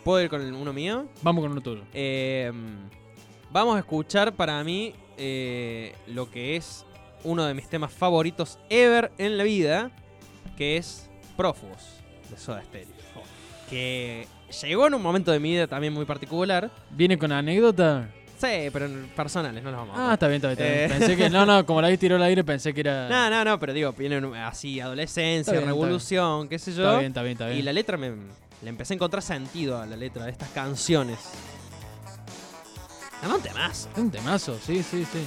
¿puedo 0.04 0.22
ir 0.22 0.30
con 0.30 0.40
el- 0.40 0.52
uno 0.54 0.72
mío? 0.72 1.06
vamos 1.20 1.42
con 1.42 1.50
uno 1.50 1.60
tuyo. 1.60 1.82
Eh, 1.92 2.52
vamos 3.50 3.74
a 3.74 3.80
escuchar 3.80 4.32
para 4.32 4.62
mí 4.62 4.94
eh, 5.18 5.94
lo 6.06 6.30
que 6.30 6.54
es 6.56 6.84
uno 7.24 7.44
de 7.44 7.54
mis 7.54 7.68
temas 7.68 7.92
favoritos 7.92 8.56
ever 8.70 9.10
en 9.18 9.36
la 9.36 9.42
vida, 9.44 9.90
que 10.56 10.76
es 10.76 11.10
Prófugos 11.36 11.96
de 12.30 12.36
Soda 12.36 12.62
Stereo. 12.62 12.86
Que 13.68 14.28
llegó 14.62 14.86
en 14.86 14.94
un 14.94 15.02
momento 15.02 15.32
de 15.32 15.40
mi 15.40 15.50
vida 15.50 15.66
también 15.66 15.92
muy 15.92 16.04
particular. 16.04 16.70
¿Viene 16.90 17.18
con 17.18 17.32
anécdota? 17.32 18.08
Sí, 18.38 18.68
pero 18.72 18.84
en 18.86 19.08
personales, 19.16 19.62
no 19.64 19.70
los 19.70 19.78
vamos 19.80 19.96
a 19.96 19.98
Ah, 19.98 20.02
contar. 20.02 20.14
está 20.14 20.28
bien, 20.28 20.36
está 20.36 20.48
bien. 20.48 20.58
está 20.60 20.64
bien. 20.64 20.90
Eh. 20.90 20.98
Pensé 20.98 21.16
que, 21.16 21.30
no, 21.30 21.46
no, 21.46 21.64
como 21.64 21.80
la 21.80 21.96
tiró 21.96 22.16
al 22.16 22.22
aire, 22.24 22.44
pensé 22.44 22.74
que 22.74 22.80
era... 22.80 23.08
No, 23.30 23.30
no, 23.30 23.44
no, 23.44 23.58
pero 23.58 23.72
digo, 23.72 23.92
vienen 23.92 24.24
así, 24.34 24.80
adolescencia, 24.80 25.38
Está 25.40 25.52
bien, 25.52 25.62
está 25.62 25.66
revolución, 25.72 26.48
qué 26.48 26.58
sé 26.58 26.72
yo. 26.72 26.82
Está 26.84 26.98
bien, 26.98 27.10
está 27.12 27.22
bien, 27.22 27.32
está 27.32 27.46
bien. 27.46 27.58
Y 27.58 27.62
la 27.62 27.72
letra 27.72 27.96
me. 27.96 28.12
Le 28.62 28.70
empecé 28.70 28.94
a 28.94 28.96
encontrar 28.96 29.22
sentido 29.22 29.78
a 29.80 29.86
la 29.86 29.96
letra 29.96 30.24
de 30.24 30.30
estas 30.30 30.48
canciones. 30.50 31.18
Además, 33.20 33.36
un 33.36 33.42
temazo. 33.42 33.88
Un 33.96 34.10
temazo, 34.10 34.58
sí, 34.64 34.82
sí, 34.82 35.04
sí. 35.10 35.26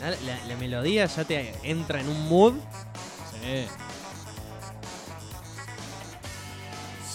La, 0.00 0.10
la- 0.10 0.46
la 0.48 0.56
melodía 0.56 1.06
ya 1.06 1.24
te 1.24 1.54
entra 1.62 2.00
en 2.00 2.08
un 2.08 2.28
mood. 2.28 2.54
Sí. 3.42 3.66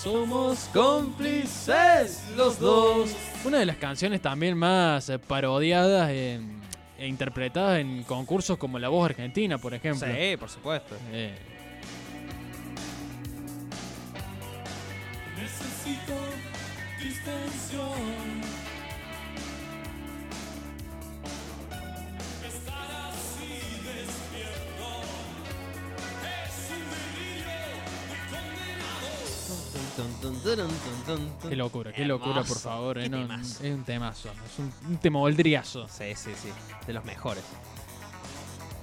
Somos 0.01 0.69
cómplices 0.73 2.23
los 2.37 2.59
dos. 2.59 3.09
Una 3.43 3.59
de 3.59 3.65
las 3.65 3.75
canciones 3.77 4.21
también 4.21 4.57
más 4.57 5.09
eh, 5.09 5.19
parodiadas 5.19 6.09
en- 6.11 6.57
interpretadas 6.99 7.79
en 7.79 8.03
concursos 8.03 8.57
como 8.57 8.79
La 8.79 8.89
Voz 8.89 9.09
Argentina, 9.09 9.57
por 9.57 9.73
ejemplo. 9.73 10.07
Sí, 10.07 10.37
por 10.37 10.49
supuesto. 10.49 10.95
Eh, 11.11 11.35
Necesito 15.37 16.15
distensión. 16.99 18.46
Qué 31.49 31.55
locura, 31.55 31.91
qué 31.93 32.05
locura, 32.05 32.43
por 32.43 32.57
favor. 32.57 32.97
eh, 32.97 33.09
no, 33.09 33.23
es 33.39 33.59
un 33.61 33.83
temazo, 33.83 34.29
es 34.45 34.59
un, 34.59 34.71
un 34.89 34.97
temoldriazo. 34.97 35.87
Sí, 35.87 36.13
sí, 36.15 36.31
sí. 36.41 36.49
De 36.85 36.93
los 36.93 37.03
mejores. 37.05 37.43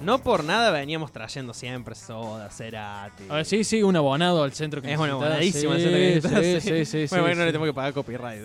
No 0.01 0.19
por 0.19 0.43
nada 0.45 0.71
veníamos 0.71 1.13
trayendo 1.13 1.55
siempre 1.55 1.95
soda, 1.95 2.51
Cerati. 2.51 3.25
A 3.29 3.35
ver, 3.37 3.47
sí, 3.47 3.63
sí, 3.65 3.83
un 3.83 3.95
abonado 3.97 4.43
al 4.43 4.53
centro 4.53 4.83
que 4.83 4.93
Es 4.93 4.99
necesitas. 4.99 5.23
abonadísima 5.23 5.77
sí, 5.77 5.83
esa 5.85 6.29
que 6.41 6.61
sí, 6.61 6.69
sí, 6.69 6.85
sí, 6.85 6.85
sí, 6.85 7.07
Bueno, 7.11 7.23
bueno, 7.25 7.39
no 7.41 7.45
le 7.47 7.53
tengo 7.53 7.65
que 7.65 7.73
pagar 7.73 7.93
copyright. 7.95 8.43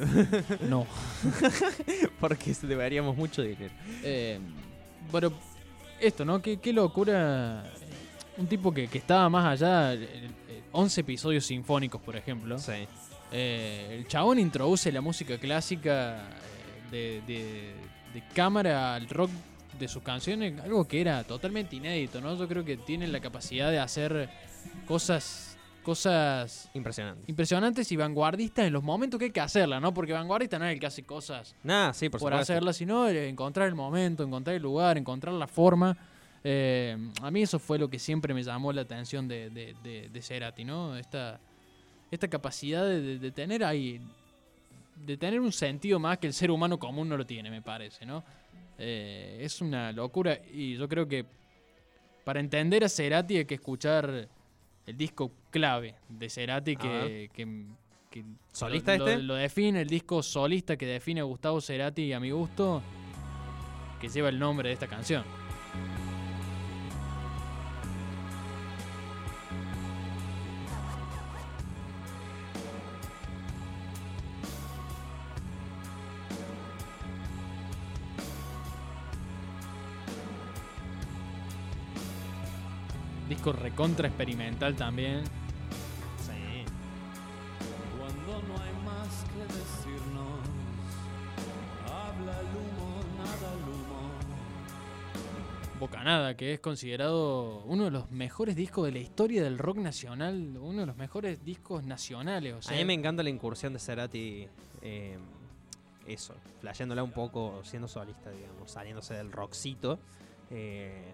No. 0.62 0.86
Porque 2.20 2.54
deberíamos 2.62 3.18
mucho 3.18 3.42
dinero. 3.42 3.74
Eh, 4.04 4.40
bueno, 5.12 5.34
esto, 6.00 6.24
¿no? 6.24 6.42
Qué, 6.42 6.60
qué 6.60 6.72
locura. 6.72 7.64
Un 8.38 8.48
tipo 8.48 8.72
que, 8.72 8.88
que 8.88 9.00
estaba 9.00 9.28
más 9.28 9.62
allá, 9.62 10.00
11 10.72 11.02
episodios 11.02 11.46
sinfónicos, 11.46 12.02
por 12.02 12.16
ejemplo. 12.16 12.58
Sí. 12.60 12.88
Eh, 13.32 13.96
el 13.98 14.08
chabón 14.08 14.40
introduce 14.40 14.92
la 14.92 15.02
música 15.02 15.38
clásica 15.38 16.28
eh, 16.92 17.22
de, 17.26 17.34
de- 17.34 17.74
de 18.14 18.24
cámara 18.34 18.96
al 18.96 19.08
rock 19.08 19.30
de 19.78 19.88
sus 19.88 20.02
canciones, 20.02 20.60
algo 20.62 20.88
que 20.88 21.00
era 21.00 21.24
totalmente 21.24 21.76
inédito, 21.76 22.20
¿no? 22.22 22.36
Yo 22.36 22.48
creo 22.48 22.66
que 22.66 22.76
tiene 22.76 23.08
la 23.08 23.20
capacidad 23.20 23.70
de 23.70 23.78
hacer 23.80 24.30
cosas, 24.88 25.58
cosas 25.84 26.70
Impresionante. 26.74 27.24
impresionantes 27.28 27.92
y 27.92 27.96
vanguardistas 27.96 28.66
en 28.66 28.74
los 28.74 28.84
momentos 28.84 29.20
que 29.20 29.26
hay 29.26 29.32
que 29.32 29.42
hacerlas, 29.42 29.80
¿no? 29.82 29.94
Porque 29.94 30.12
vanguardista 30.14 30.58
no 30.60 30.66
es 30.66 30.74
el 30.74 30.80
que 30.80 30.88
hace 30.88 31.04
cosas 31.04 31.56
Nada, 31.64 31.94
sí, 31.94 32.10
por, 32.10 32.20
por, 32.20 32.34
hacerlas, 32.34 32.78
sino 32.78 33.08
encontrar 33.08 33.68
el 33.68 33.76
momento, 33.76 34.24
encontrar 34.24 34.56
el 34.56 34.62
lugar, 34.64 34.98
encontrar 34.98 35.34
la 35.36 35.48
forma. 35.48 35.96
Eh, 36.44 36.98
a 37.22 37.32
mí 37.32 37.42
eso 37.42 37.60
fue 37.60 37.78
lo 37.78 37.90
que 37.90 38.00
siempre 38.00 38.34
me 38.34 38.44
llamó 38.44 38.72
la 38.72 38.82
atención 38.82 39.28
de, 39.28 39.50
de, 39.50 39.76
de, 39.84 40.10
de 40.10 40.22
Cerati, 40.22 40.64
¿no? 40.64 40.96
Esta, 40.96 41.40
esta 42.12 42.28
capacidad 42.28 42.86
de, 42.88 43.32
tener 43.32 43.64
ahí, 43.64 44.00
de 45.06 45.18
tener 45.18 45.40
un 45.40 45.52
sentido 45.52 46.00
más 46.00 46.18
que 46.18 46.28
el 46.28 46.34
ser 46.34 46.50
humano 46.52 46.80
común 46.80 47.10
no 47.10 47.18
lo 47.18 47.26
tiene, 47.26 47.50
me 47.52 47.62
parece, 47.62 48.06
¿no? 48.06 48.24
Eh, 48.78 49.40
es 49.42 49.60
una 49.62 49.92
locura 49.92 50.40
y 50.54 50.78
yo 50.78 50.88
creo 50.88 51.06
que 51.08 51.26
para 52.24 52.40
entender 52.40 52.84
a 52.86 52.90
Cerati 52.90 53.38
hay 53.38 53.46
que 53.46 53.56
escuchar 53.56 54.28
el 54.86 54.98
disco 54.98 55.32
clave 55.52 55.96
de 56.08 56.30
Cerati 56.30 56.76
que, 56.78 57.30
que- 57.34 57.66
que 58.10 58.24
¿Solista 58.54 58.98
lo, 58.98 59.06
este? 59.08 59.18
Lo, 59.22 59.34
lo 59.34 59.36
define, 59.36 59.82
el 59.82 59.90
disco 59.90 60.24
solista 60.24 60.78
que 60.78 60.86
define 60.88 61.20
a 61.20 61.24
Gustavo 61.26 61.60
Cerati 61.62 62.12
a 62.14 62.20
mi 62.20 62.32
gusto, 62.32 62.82
que 64.02 64.08
lleva 64.10 64.30
el 64.30 64.40
nombre 64.40 64.70
de 64.70 64.74
esta 64.74 64.88
canción. 64.88 65.24
Disco 83.40 83.54
recontra 83.54 84.10
experimental 84.10 84.76
también. 84.76 85.24
Sí. 86.18 86.66
Cuando 87.98 88.46
no 88.50 88.62
hay 88.62 88.74
más 88.84 89.24
que 89.32 89.40
decirnos, 89.44 90.42
habla 91.86 92.38
el 92.38 92.48
humo, 92.48 93.00
nada 93.18 93.54
el 93.54 93.64
humo. 93.64 94.12
Bocanada, 95.80 96.36
que 96.36 96.52
es 96.56 96.60
considerado 96.60 97.64
uno 97.64 97.86
de 97.86 97.92
los 97.92 98.12
mejores 98.12 98.58
discos 98.58 98.88
de 98.88 98.92
la 98.92 99.00
historia 99.00 99.42
del 99.42 99.58
rock 99.58 99.78
nacional, 99.78 100.58
uno 100.58 100.82
de 100.82 100.86
los 100.88 100.98
mejores 100.98 101.46
discos 101.46 101.86
nacionales. 101.86 102.56
O 102.56 102.62
sea, 102.62 102.76
a 102.76 102.78
mí 102.78 102.84
me 102.84 102.94
encanta 102.94 103.24
la 103.24 103.30
incursión 103.30 103.72
de 103.72 103.80
Cerati. 103.80 104.50
eh, 104.82 105.18
eso, 106.06 106.34
flasheándola 106.60 107.04
un 107.04 107.12
poco, 107.14 107.62
siendo 107.64 107.88
solista, 107.88 108.32
digamos, 108.32 108.70
saliéndose 108.70 109.14
del 109.14 109.32
rockcito. 109.32 109.98
Eh, 110.52 111.14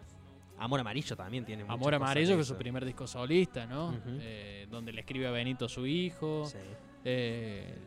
Amor 0.58 0.80
Amarillo 0.80 1.16
también 1.16 1.44
tiene 1.46 1.64
Amor 1.68 1.96
Amarillo, 1.96 2.36
que 2.36 2.42
es 2.42 2.48
su 2.48 2.56
primer 2.56 2.86
disco 2.86 3.06
solista, 3.08 3.66
¿no? 3.66 3.94
Eh, 4.22 4.68
donde 4.72 4.94
le 4.94 5.02
escribe 5.02 5.28
a 5.28 5.32
Benito 5.32 5.68
su 5.68 5.86
hijo. 5.86 6.46
Sí. 6.46 6.58
Eh, 7.04 7.78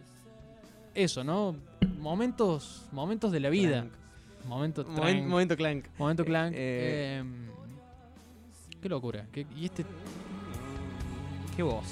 eso, 0.94 1.24
¿no? 1.24 1.56
Momentos, 1.98 2.86
momentos 2.92 3.32
de 3.32 3.40
la 3.40 3.48
vida. 3.50 3.80
Clank. 3.82 3.92
Momentos 4.46 4.86
Momen- 4.86 4.94
trank, 4.96 5.24
momento 5.26 5.56
clank. 5.56 5.86
momento 5.98 6.24
clank. 6.24 6.54
eh, 6.56 7.18
em, 7.20 7.48
qué 8.80 8.88
locura. 8.88 9.26
qué- 9.32 9.46
y 9.56 9.64
este 9.64 9.84
Qué 11.56 11.62
voz. 11.62 11.84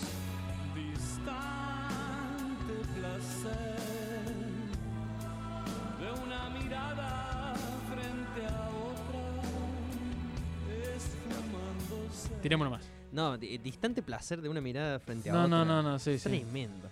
Esfumándose. 12.46 12.48
tirémonos 12.48 12.72
más. 12.72 12.86
No, 13.12 13.38
di- 13.38 13.58
distante 13.58 14.02
placer 14.02 14.40
de 14.42 14.48
una 14.48 14.60
mirada 14.60 14.98
frente 14.98 15.30
a 15.30 15.32
No, 15.32 15.38
otra. 15.44 15.48
no, 15.58 15.64
no, 15.64 15.82
no, 15.82 15.98
sí, 15.98 16.18
sí. 16.18 16.28
Tremendo. 16.28 16.88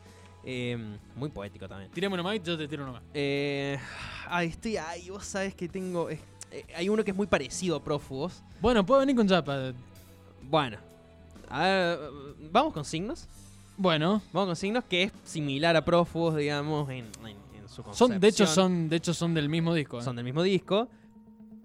Eh, 0.47 0.77
muy 1.17 1.31
poético 1.31 1.67
también. 1.69 1.91
Tirémonos 1.91 2.23
más 2.25 2.37
y 2.37 2.41
yo 2.41 2.57
te 2.59 2.69
tiro 2.69 2.83
uno 2.85 2.93
más. 2.93 3.03
Eh, 3.15 3.79
ay, 4.29 4.49
estoy 4.49 4.77
ahí. 4.77 5.09
Vos 5.11 5.25
sabés 5.25 5.55
que 5.55 5.69
tengo. 5.69 6.11
eh, 6.11 6.19
hay 6.77 6.89
uno 6.89 7.03
que 7.03 7.11
es 7.13 7.17
muy 7.17 7.27
parecido 7.27 7.77
a 7.77 7.83
Prófugos. 7.83 8.43
Bueno, 8.61 8.85
puedo 8.85 9.01
venir 9.01 9.17
con 9.17 9.27
Chapa. 9.27 9.73
Bueno. 10.43 10.77
A 11.49 11.63
ver, 11.65 11.99
vamos 12.51 12.73
con 12.73 12.85
signos. 12.85 13.27
Bueno, 13.77 14.23
Vamos 14.33 14.49
con 14.49 14.57
signos 14.57 14.85
que 14.85 15.05
es 15.05 15.13
similar 15.25 15.75
a 15.77 15.85
Prófugos, 15.85 16.37
digamos, 16.37 16.89
en, 16.91 17.07
en- 17.27 17.37
en 17.61 17.69
su 17.69 17.83
son, 17.93 18.21
de 18.21 18.29
hecho 18.29 18.45
concepción. 18.45 18.47
son, 18.49 18.89
de 18.89 18.97
hecho 18.97 19.15
son 19.15 19.35
del 19.35 19.49
mismo 19.49 19.75
disco. 19.75 19.99
¿eh? 19.99 20.03
Son 20.03 20.15
del 20.15 20.25
mismo 20.25 20.43
disco. 20.43 20.89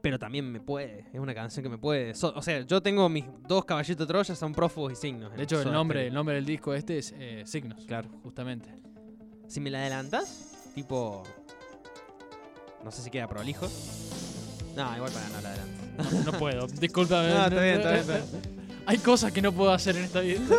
Pero 0.01 0.18
también 0.20 0.51
me 0.51 0.60
puede. 0.60 1.06
Es 1.13 1.20
una 1.20 1.34
canción 1.34 1.63
que 1.63 1.70
me 1.70 1.77
puede. 1.77 2.13
So- 2.15 2.34
o 2.36 2.41
sea, 2.41 2.62
yo 2.62 2.82
tengo 2.82 3.08
mis 3.10 3.25
dos 3.48 3.65
caballitos 3.65 4.08
de 4.08 4.12
Troya, 4.12 4.36
son 4.36 4.53
prófugos 4.53 4.94
y 4.94 4.96
signos. 4.96 5.29
De 5.32 5.38
en 5.38 5.41
hecho, 5.44 5.62
el 5.62 5.72
nombre, 5.72 6.08
el 6.08 6.13
nombre 6.13 6.36
del 6.36 6.46
disco 6.46 6.74
este 6.74 6.98
es 6.98 7.13
eh, 7.18 7.44
Signos. 7.46 7.86
Claro. 7.86 8.10
Justamente. 8.24 8.70
Si 9.48 9.60
me 9.60 9.70
la 9.70 9.79
adelantas, 9.79 10.72
tipo. 10.75 11.24
No 12.84 12.91
sé 12.91 13.01
si 13.01 13.10
queda 13.10 13.27
prolijo. 13.27 13.68
No, 14.75 14.96
igual 14.96 15.12
para 15.12 15.29
no 15.29 15.41
la 15.41 15.50
adelanto. 15.50 16.15
No, 16.25 16.32
no 16.32 16.39
puedo. 16.39 16.68
Discúlpame. 16.79 17.29
No, 17.29 17.44
está 17.46 17.62
bien, 17.62 17.75
está 17.75 17.89
bien, 17.91 18.00
está 18.01 18.13
bien. 18.18 18.60
Hay 18.86 18.98
cosas 19.00 19.32
que 19.32 19.41
no 19.41 19.51
puedo 19.51 19.72
hacer 19.72 19.96
en 19.98 20.03
esta 20.06 20.22
vida. 20.22 20.39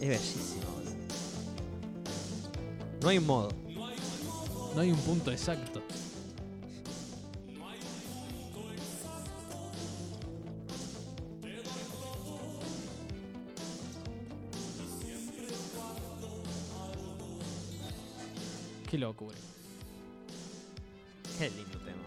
Es 0.00 0.08
bellísimo. 0.08 0.53
No 3.04 3.10
hay 3.10 3.18
un 3.18 3.26
modo. 3.26 3.50
No 4.74 4.80
hay 4.80 4.90
un 4.90 4.96
punto 4.96 5.30
exacto. 5.30 5.82
Qué 18.90 18.96
locura. 18.96 19.36
Qué 21.38 21.50
lindo 21.50 21.78
tema. 21.80 22.00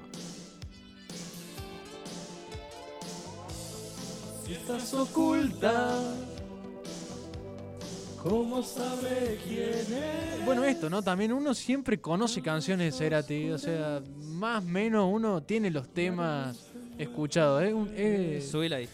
Estás 4.50 4.96
oculta. 4.96 6.01
¿Cómo 8.27 8.62
sabe 8.63 9.39
quién 9.48 9.69
es? 9.69 10.46
Bueno, 10.46 10.63
esto, 10.63 10.89
¿no? 10.89 11.01
También 11.01 11.31
uno 11.31 11.53
siempre 11.53 12.00
conoce 12.00 12.41
canciones 12.41 12.93
de 12.93 12.98
Cerati. 12.98 13.51
O 13.51 13.57
sea, 13.57 14.01
más 14.34 14.63
o 14.63 14.67
menos 14.67 15.07
uno 15.12 15.41
tiene 15.43 15.69
los 15.72 15.88
temas 15.89 16.57
escuchados. 16.98 17.63
¿eh? 17.63 17.74
Un- 17.74 17.91
eh, 17.93 18.46
Subila 18.50 18.77
ahí. 18.77 18.89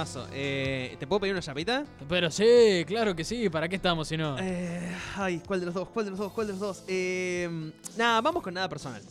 Temazo, 0.00 0.20
temazo. 0.20 0.28
Eh, 0.32 0.96
¿Te 0.98 1.06
puedo 1.06 1.20
pedir 1.20 1.34
una 1.34 1.42
chapita? 1.42 1.84
Pero 2.08 2.30
sí, 2.30 2.84
claro 2.86 3.14
que 3.14 3.24
sí. 3.24 3.50
¿Para 3.50 3.68
qué 3.68 3.76
estamos 3.76 4.08
si 4.08 4.16
no? 4.16 4.36
Eh, 4.38 4.96
ay, 5.16 5.42
¿cuál 5.46 5.60
de 5.60 5.66
los 5.66 5.74
dos? 5.74 5.88
¿Cuál 5.88 6.06
de 6.06 6.10
los 6.10 6.18
dos? 6.18 6.32
¿Cuál 6.32 6.46
de 6.46 6.52
los 6.54 6.60
dos? 6.60 6.84
Eh, 6.88 7.70
nada, 7.98 8.20
vamos 8.20 8.42
con 8.42 8.54
nada 8.54 8.68
personal. 8.68 9.02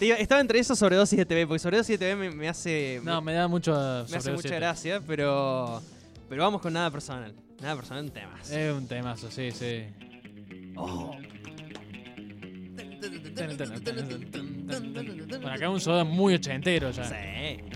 Digo, 0.00 0.16
estaba 0.18 0.40
entre 0.40 0.58
eso 0.58 0.74
sobredosis 0.74 1.18
de 1.18 1.26
TV, 1.26 1.46
porque 1.46 1.58
sobredosis 1.58 1.98
de 1.98 2.06
TV 2.06 2.16
me, 2.16 2.30
me 2.30 2.48
hace. 2.48 3.00
No, 3.04 3.20
me 3.20 3.34
da 3.34 3.46
mucho. 3.46 3.72
me 4.10 4.16
hace 4.16 4.32
mucha 4.32 4.54
gracia, 4.54 5.02
pero. 5.06 5.82
Pero 6.28 6.42
vamos 6.42 6.62
con 6.62 6.72
nada 6.72 6.90
personal. 6.90 7.34
Nada 7.60 7.76
personal 7.76 8.04
en 8.04 8.10
temas. 8.10 8.50
Es 8.50 8.72
un 8.74 8.88
temazo, 8.88 9.30
sí, 9.30 9.50
sí. 9.52 9.84
Bueno, 15.28 15.50
acá 15.52 15.68
un 15.68 15.80
soda 15.80 16.04
muy 16.04 16.34
ochentero 16.34 16.90
ya. 16.90 17.04
Sí. 17.04 17.73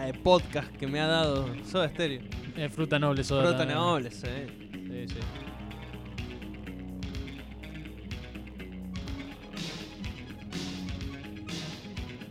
La 0.00 0.06
de 0.06 0.14
podcast 0.14 0.74
que 0.76 0.86
me 0.86 0.98
ha 0.98 1.06
dado 1.06 1.46
Soda 1.70 1.86
Stereo. 1.90 2.22
Eh, 2.56 2.70
fruta 2.70 2.98
noble 2.98 3.22
soda. 3.22 3.54
También. 3.54 3.78
Nobles, 3.78 4.14
sí. 4.14 4.28
Sí, 4.72 5.06
sí. 5.08 5.20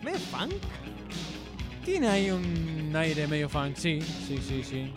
¿Medio 0.01 0.17
funk? 0.17 0.53
Tiene 1.85 2.07
ahí 2.07 2.31
un 2.31 2.91
aire 2.95 3.27
medio 3.27 3.47
funk, 3.47 3.75
sí, 3.75 4.01
sí, 4.01 4.39
sí, 4.39 4.63
sí. 4.63 4.91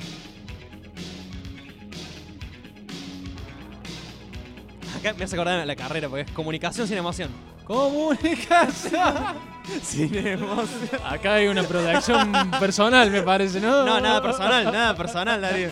Acá 4.96 5.12
me 5.12 5.24
hace 5.24 5.36
acordar 5.36 5.60
de 5.60 5.66
la 5.66 5.76
carrera, 5.76 6.08
porque 6.08 6.22
es 6.22 6.30
comunicación 6.30 6.88
sin 6.88 6.96
emoción. 6.96 7.28
Comunicación. 7.66 9.36
Acá 11.04 11.34
hay 11.34 11.46
una 11.46 11.62
producción 11.62 12.32
personal, 12.58 13.10
me 13.10 13.22
parece, 13.22 13.60
¿no? 13.60 13.84
No, 13.84 14.00
nada 14.00 14.20
personal, 14.20 14.64
nada 14.64 14.96
personal, 14.96 15.40
Darío. 15.40 15.70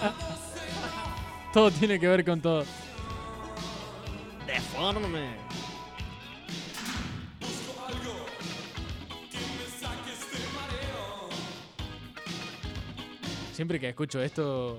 Todo 1.52 1.70
tiene 1.70 1.98
que 1.98 2.06
ver 2.06 2.24
con 2.24 2.40
todo. 2.40 2.64
Deforme. 4.46 5.50
Siempre 13.52 13.78
que 13.78 13.90
escucho 13.90 14.22
esto, 14.22 14.78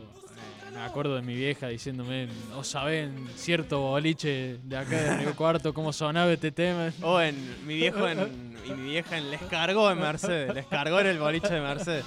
me 0.74 0.82
acuerdo 0.82 1.16
de 1.16 1.22
mi 1.22 1.36
vieja 1.36 1.68
diciéndome, 1.68 2.28
o 2.56 2.64
saben 2.64 3.28
cierto 3.36 3.80
boliche 3.82 4.58
de 4.64 4.78
acá 4.78 5.02
de 5.02 5.18
Río 5.18 5.36
Cuarto 5.36 5.74
cómo 5.74 5.94
sonaba 5.94 6.32
este 6.32 6.52
tema. 6.52 6.92
O 7.02 7.20
en 7.20 7.36
mi 7.66 7.76
viejo 7.76 8.08
en, 8.08 8.58
y 8.66 8.72
mi 8.72 8.90
vieja 8.92 9.20
Les 9.20 9.42
Cargó 9.44 9.92
en 9.92 10.00
Mercedes. 10.00 10.54
Les 10.54 10.66
Cargó 10.66 11.00
en 11.00 11.08
el 11.08 11.20
boliche 11.20 11.54
de 11.54 11.62
Mercedes. 11.62 12.06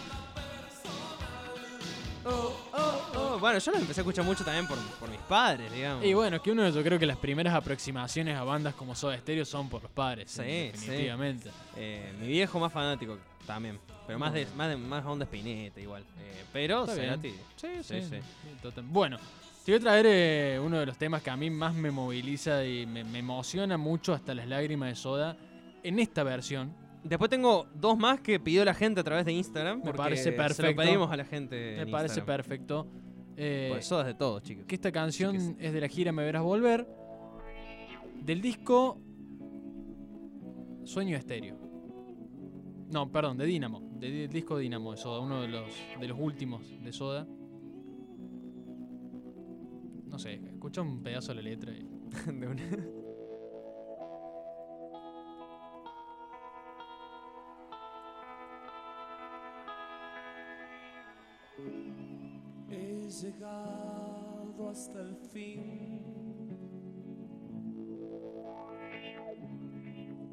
Bueno, 3.44 3.58
yo 3.58 3.72
lo 3.72 3.76
empecé 3.78 4.00
a 4.00 4.02
escuchar 4.02 4.24
mucho 4.24 4.42
también 4.42 4.66
por, 4.66 4.78
por 4.98 5.10
mis 5.10 5.20
padres, 5.20 5.70
digamos. 5.70 6.02
Y 6.02 6.14
bueno, 6.14 6.40
que 6.40 6.50
uno 6.50 6.66
yo 6.70 6.82
creo 6.82 6.98
que 6.98 7.04
las 7.04 7.18
primeras 7.18 7.52
aproximaciones 7.52 8.36
a 8.38 8.42
bandas 8.42 8.74
como 8.74 8.94
Soda 8.94 9.18
Stereo 9.18 9.44
son 9.44 9.68
por 9.68 9.82
los 9.82 9.92
padres, 9.92 10.30
Sí, 10.30 10.40
eh, 10.46 10.72
sí. 10.74 10.80
definitivamente. 10.86 11.50
Eh, 11.76 12.10
mi 12.18 12.28
viejo 12.28 12.58
más 12.58 12.72
fanático 12.72 13.18
también. 13.46 13.78
Pero 14.06 14.18
más 14.18 14.32
de, 14.32 14.46
más 14.56 14.70
de 14.70 14.78
más 14.78 15.04
onda 15.04 15.24
Spinetta 15.26 15.78
igual. 15.78 16.02
Eh, 16.20 16.44
pero. 16.54 16.86
Cerati. 16.86 17.34
Sí, 17.56 17.68
Sí, 17.82 18.00
sí. 18.00 18.20
sí. 18.62 18.80
Bueno, 18.82 19.18
te 19.62 19.72
voy 19.72 19.78
a 19.78 19.82
traer 19.82 20.06
eh, 20.08 20.58
uno 20.58 20.78
de 20.78 20.86
los 20.86 20.96
temas 20.96 21.22
que 21.22 21.28
a 21.28 21.36
mí 21.36 21.50
más 21.50 21.74
me 21.74 21.90
moviliza 21.90 22.64
y 22.64 22.86
me, 22.86 23.04
me 23.04 23.18
emociona 23.18 23.76
mucho 23.76 24.14
hasta 24.14 24.32
las 24.34 24.48
lágrimas 24.48 24.88
de 24.88 24.94
Soda 24.94 25.36
en 25.82 25.98
esta 25.98 26.22
versión. 26.22 26.74
Después 27.02 27.28
tengo 27.28 27.66
dos 27.74 27.98
más 27.98 28.20
que 28.20 28.40
pidió 28.40 28.64
la 28.64 28.72
gente 28.72 29.00
a 29.00 29.04
través 29.04 29.26
de 29.26 29.32
Instagram. 29.32 29.82
Me 29.84 29.92
parece 29.92 30.22
Se 30.24 30.30
lo 30.30 30.36
perfecto. 30.38 30.80
pedimos 30.82 31.12
a 31.12 31.16
la 31.18 31.26
gente. 31.26 31.74
Me 31.76 31.82
en 31.82 31.90
parece 31.90 32.20
Instagram. 32.20 32.36
perfecto. 32.38 32.86
Eh, 33.36 33.68
Pues 33.72 33.86
sodas 33.86 34.06
de 34.06 34.14
todos, 34.14 34.42
chicos. 34.42 34.64
que 34.66 34.74
esta 34.76 34.92
canción 34.92 35.36
es 35.58 35.72
de 35.72 35.80
la 35.80 35.88
gira 35.88 36.12
Me 36.12 36.22
Verás 36.24 36.42
Volver, 36.42 36.86
del 38.24 38.40
disco 38.40 38.98
Sueño 40.84 41.16
Estéreo. 41.16 41.56
No, 42.92 43.10
perdón, 43.10 43.36
de 43.38 43.46
Dínamo, 43.46 43.80
de- 43.98 44.10
del 44.10 44.28
disco 44.30 44.58
Dínamo 44.58 44.92
de 44.92 44.96
Soda, 44.98 45.20
uno 45.20 45.40
de 45.42 45.48
los, 45.48 45.64
de 46.00 46.06
los 46.08 46.18
últimos 46.18 46.62
de 46.82 46.92
Soda. 46.92 47.26
No 50.06 50.18
sé, 50.18 50.34
escucha 50.34 50.80
un 50.82 51.02
pedazo 51.02 51.34
de 51.34 51.42
la 51.42 51.42
letra 51.42 51.72
y... 51.72 51.88
De 52.38 52.46
una- 52.46 53.03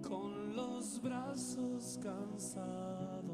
con 0.02 0.56
los 0.56 1.02
brazos 1.02 2.00
cansados. 2.04 3.32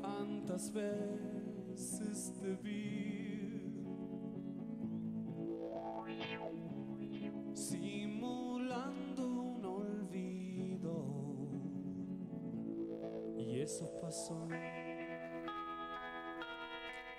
Tantas 0.00 0.72
veces 0.72 2.32
te 2.40 2.54
vi 2.62 3.74
simulando 7.54 9.26
un 9.26 9.64
olvido. 9.64 10.94
Y 13.36 13.60
eso 13.62 13.90
pasó. 14.00 14.46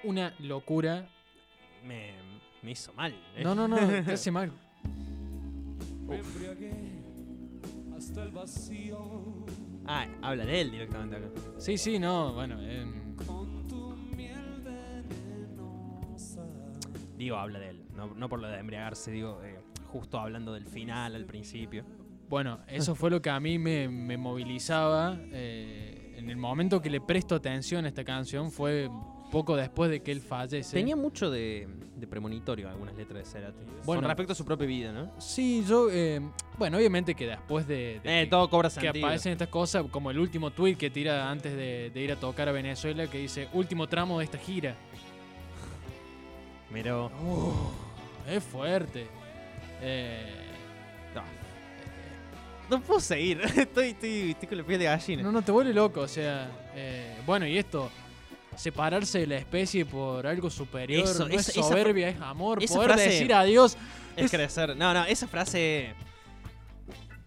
Una 0.04 0.34
locura. 0.40 1.08
me, 1.86 2.14
me 2.62 2.72
hizo 2.72 2.94
mal. 2.94 3.14
¿eh? 3.36 3.44
No, 3.44 3.54
no, 3.56 3.68
no, 3.68 3.78
te 4.06 4.14
hace 4.14 4.32
mal. 4.32 4.52
Me 6.08 6.18
embriagué 6.20 6.72
hasta 7.96 8.24
el 8.24 8.32
vacío 8.32 9.46
Ah, 9.86 10.06
habla 10.22 10.46
de 10.46 10.62
él 10.62 10.72
directamente 10.72 11.16
acá. 11.18 11.28
Sí, 11.58 11.78
sí, 11.78 11.98
no, 12.00 12.34
bueno. 12.34 12.58
con 13.26 13.68
tu 13.68 13.96
miel 14.16 14.62
venenosa. 14.64 16.46
Digo, 17.18 17.36
habla 17.38 17.60
de 17.60 17.70
él. 17.70 17.84
No, 17.96 18.08
no 18.16 18.30
por 18.30 18.40
lo 18.40 18.48
de 18.48 18.58
embriagarse, 18.60 19.12
digo, 19.12 19.42
eh, 19.44 19.60
justo 19.92 20.20
hablando 20.20 20.54
del 20.54 20.66
final 20.66 21.16
al 21.16 21.26
principio. 21.26 21.84
Bueno, 22.30 22.60
eso 22.68 22.96
fue 22.96 23.10
lo 23.10 23.22
que 23.22 23.30
a 23.30 23.40
mí 23.40 23.58
me, 23.60 23.88
me 23.90 24.18
movilizaba. 24.18 25.18
eh, 25.32 25.98
en 26.18 26.30
el 26.30 26.38
momento 26.38 26.80
que 26.82 26.90
le 26.92 27.02
presto 27.02 27.34
atención 27.34 27.86
a 27.86 27.88
esta 27.88 28.04
canción 28.04 28.52
fue 28.52 28.88
poco 29.32 29.56
después 29.56 29.90
de 29.90 30.02
que 30.02 30.12
él 30.12 30.22
fallece. 30.22 30.74
Tenía 30.78 30.96
mucho 30.96 31.32
de, 31.32 31.68
de 31.96 32.06
premonitorio 32.08 32.70
algunas 32.70 32.96
letras 32.96 33.20
de 33.24 33.26
Cerati. 33.26 33.58
Bueno. 33.86 34.02
Con 34.02 34.10
respecto 34.10 34.34
a 34.34 34.36
su 34.36 34.46
propia 34.46 34.68
vida, 34.68 34.92
¿no? 34.92 35.12
Sí, 35.20 35.64
yo. 35.68 35.88
eh, 35.90 36.22
bueno, 36.58 36.78
obviamente 36.78 37.16
que 37.16 37.26
después 37.28 37.66
de. 37.68 38.00
de 38.04 38.22
Eh, 38.22 38.24
que- 38.26 38.30
todo 38.30 38.50
cobra 38.50 38.70
que 38.70 38.76
sentido. 38.82 39.06
aparecen 39.06 39.32
estas 39.32 39.48
cosas, 39.48 39.86
como 39.90 40.12
el 40.12 40.20
último 40.20 40.52
tweet 40.52 40.76
que 40.76 40.90
tira 40.92 41.32
antes 41.32 41.56
de, 41.56 41.90
de 41.92 42.02
ir 42.02 42.12
a 42.12 42.16
tocar 42.18 42.48
a 42.50 42.52
Venezuela, 42.52 43.08
que 43.08 43.18
dice: 43.18 43.48
último 43.54 43.88
tramo 43.88 44.20
de 44.20 44.26
esta 44.26 44.38
gira. 44.38 44.76
Pero 46.72 47.12
Es 48.28 48.44
fuerte. 48.44 49.08
Eh, 49.82 50.36
no 52.70 52.82
puedo 52.82 53.00
seguir. 53.02 53.42
estoy, 53.58 53.90
estoy, 53.90 54.32
estoy 54.32 54.48
con 54.48 54.58
la 54.60 54.64
piel 54.64 54.80
de 54.80 54.86
gallina. 54.86 55.24
no, 55.24 55.32
no 55.32 55.42
te 55.42 55.52
vuelve 55.52 55.74
loco, 55.74 56.02
o 56.02 56.08
sea. 56.08 56.50
eh, 56.76 57.18
bueno, 57.26 57.46
y 57.46 57.58
esto. 57.58 57.90
Separarse 58.62 59.18
de 59.20 59.26
la 59.28 59.38
especie 59.38 59.86
por 59.86 60.28
algo 60.28 60.50
superior 60.52 61.04
Eso, 61.04 61.28
no 61.28 61.34
es 61.34 61.50
esa- 61.50 61.64
soberbia, 61.64 62.10
es 62.10 62.22
amor. 62.22 62.62
esa 62.64 62.76
Poder 62.76 62.92
frase- 62.92 63.10
decir 63.10 63.34
adiós. 63.34 63.76
Es, 64.16 64.26
Es- 64.26 64.32
crecer. 64.32 64.76
No, 64.78 64.94
no, 64.94 65.04
esa 65.06 65.28
frase. 65.28 65.96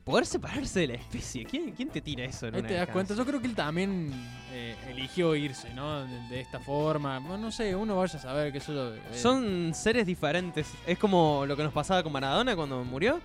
Poder 0.04 0.26
separarse 0.26 0.80
de 0.80 0.86
la 0.88 0.94
especie. 0.94 1.44
¿Quién, 1.46 1.72
quién 1.72 1.88
te 1.88 2.00
tira 2.02 2.24
eso 2.24 2.46
en 2.46 2.54
Ahí 2.54 2.60
una 2.60 2.68
te 2.68 2.74
das 2.74 2.88
cuenta. 2.90 3.14
Yo 3.14 3.24
creo 3.24 3.40
que 3.40 3.46
él 3.46 3.54
también 3.54 4.12
eh, 4.52 4.76
eligió 4.90 5.34
irse, 5.34 5.72
¿no? 5.74 6.04
De, 6.06 6.28
de 6.28 6.40
esta 6.40 6.60
forma. 6.60 7.18
Bueno, 7.20 7.38
no 7.38 7.50
sé, 7.50 7.74
uno 7.74 7.96
vaya 7.96 8.18
a 8.18 8.22
saber 8.22 8.52
que 8.52 8.58
eso. 8.58 8.94
eh, 8.94 9.00
Son 9.14 9.72
seres 9.74 10.06
diferentes. 10.06 10.68
Es 10.86 10.98
como 10.98 11.44
lo 11.46 11.56
que 11.56 11.62
nos 11.64 11.72
pasaba 11.72 12.02
con 12.02 12.12
Maradona 12.12 12.54
cuando 12.54 12.84
murió. 12.84 13.18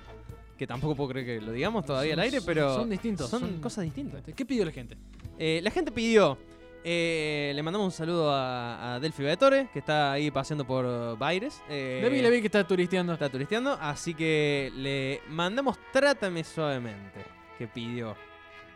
Que 0.58 0.66
tampoco 0.66 0.96
puedo 0.96 1.10
creer 1.12 1.26
que 1.26 1.46
lo 1.46 1.52
digamos 1.52 1.86
todavía 1.86 2.14
son- 2.14 2.20
al 2.22 2.26
aire, 2.26 2.42
pero. 2.42 2.74
Son 2.76 2.90
distintos. 2.90 3.30
Son, 3.30 3.60
cosas 3.62 3.84
distintas. 3.84 4.24
¿Qué 4.36 4.46
pidió 4.46 4.66
la 4.66 4.72
gente? 4.72 4.98
Eh, 5.38 5.60
la 5.62 5.70
gente 5.72 5.92
pidió. 5.92 6.38
Eh, 6.84 7.52
le 7.54 7.64
mandamos 7.64 7.86
un 7.86 7.92
saludo 7.92 8.32
a, 8.32 8.96
a 8.96 9.00
Delphi 9.00 9.24
Vetore, 9.24 9.70
que 9.74 9.80
está 9.80 10.12
ahí 10.14 10.32
paseando 10.32 10.66
por 10.66 11.18
Baires. 11.18 11.62
Eh, 11.70 12.00
le 12.02 12.10
vi, 12.10 12.22
le 12.22 12.30
vi 12.30 12.40
que 12.42 12.48
está 12.48 12.66
turisteando. 12.66 13.14
Está 13.14 13.30
turisteando, 13.30 13.78
así 13.80 14.14
que 14.14 14.72
le 14.76 15.22
mandamos 15.30 15.78
Trátame 15.92 16.44
suavemente, 16.44 17.26
que 17.58 17.68
pidió. 17.68 18.16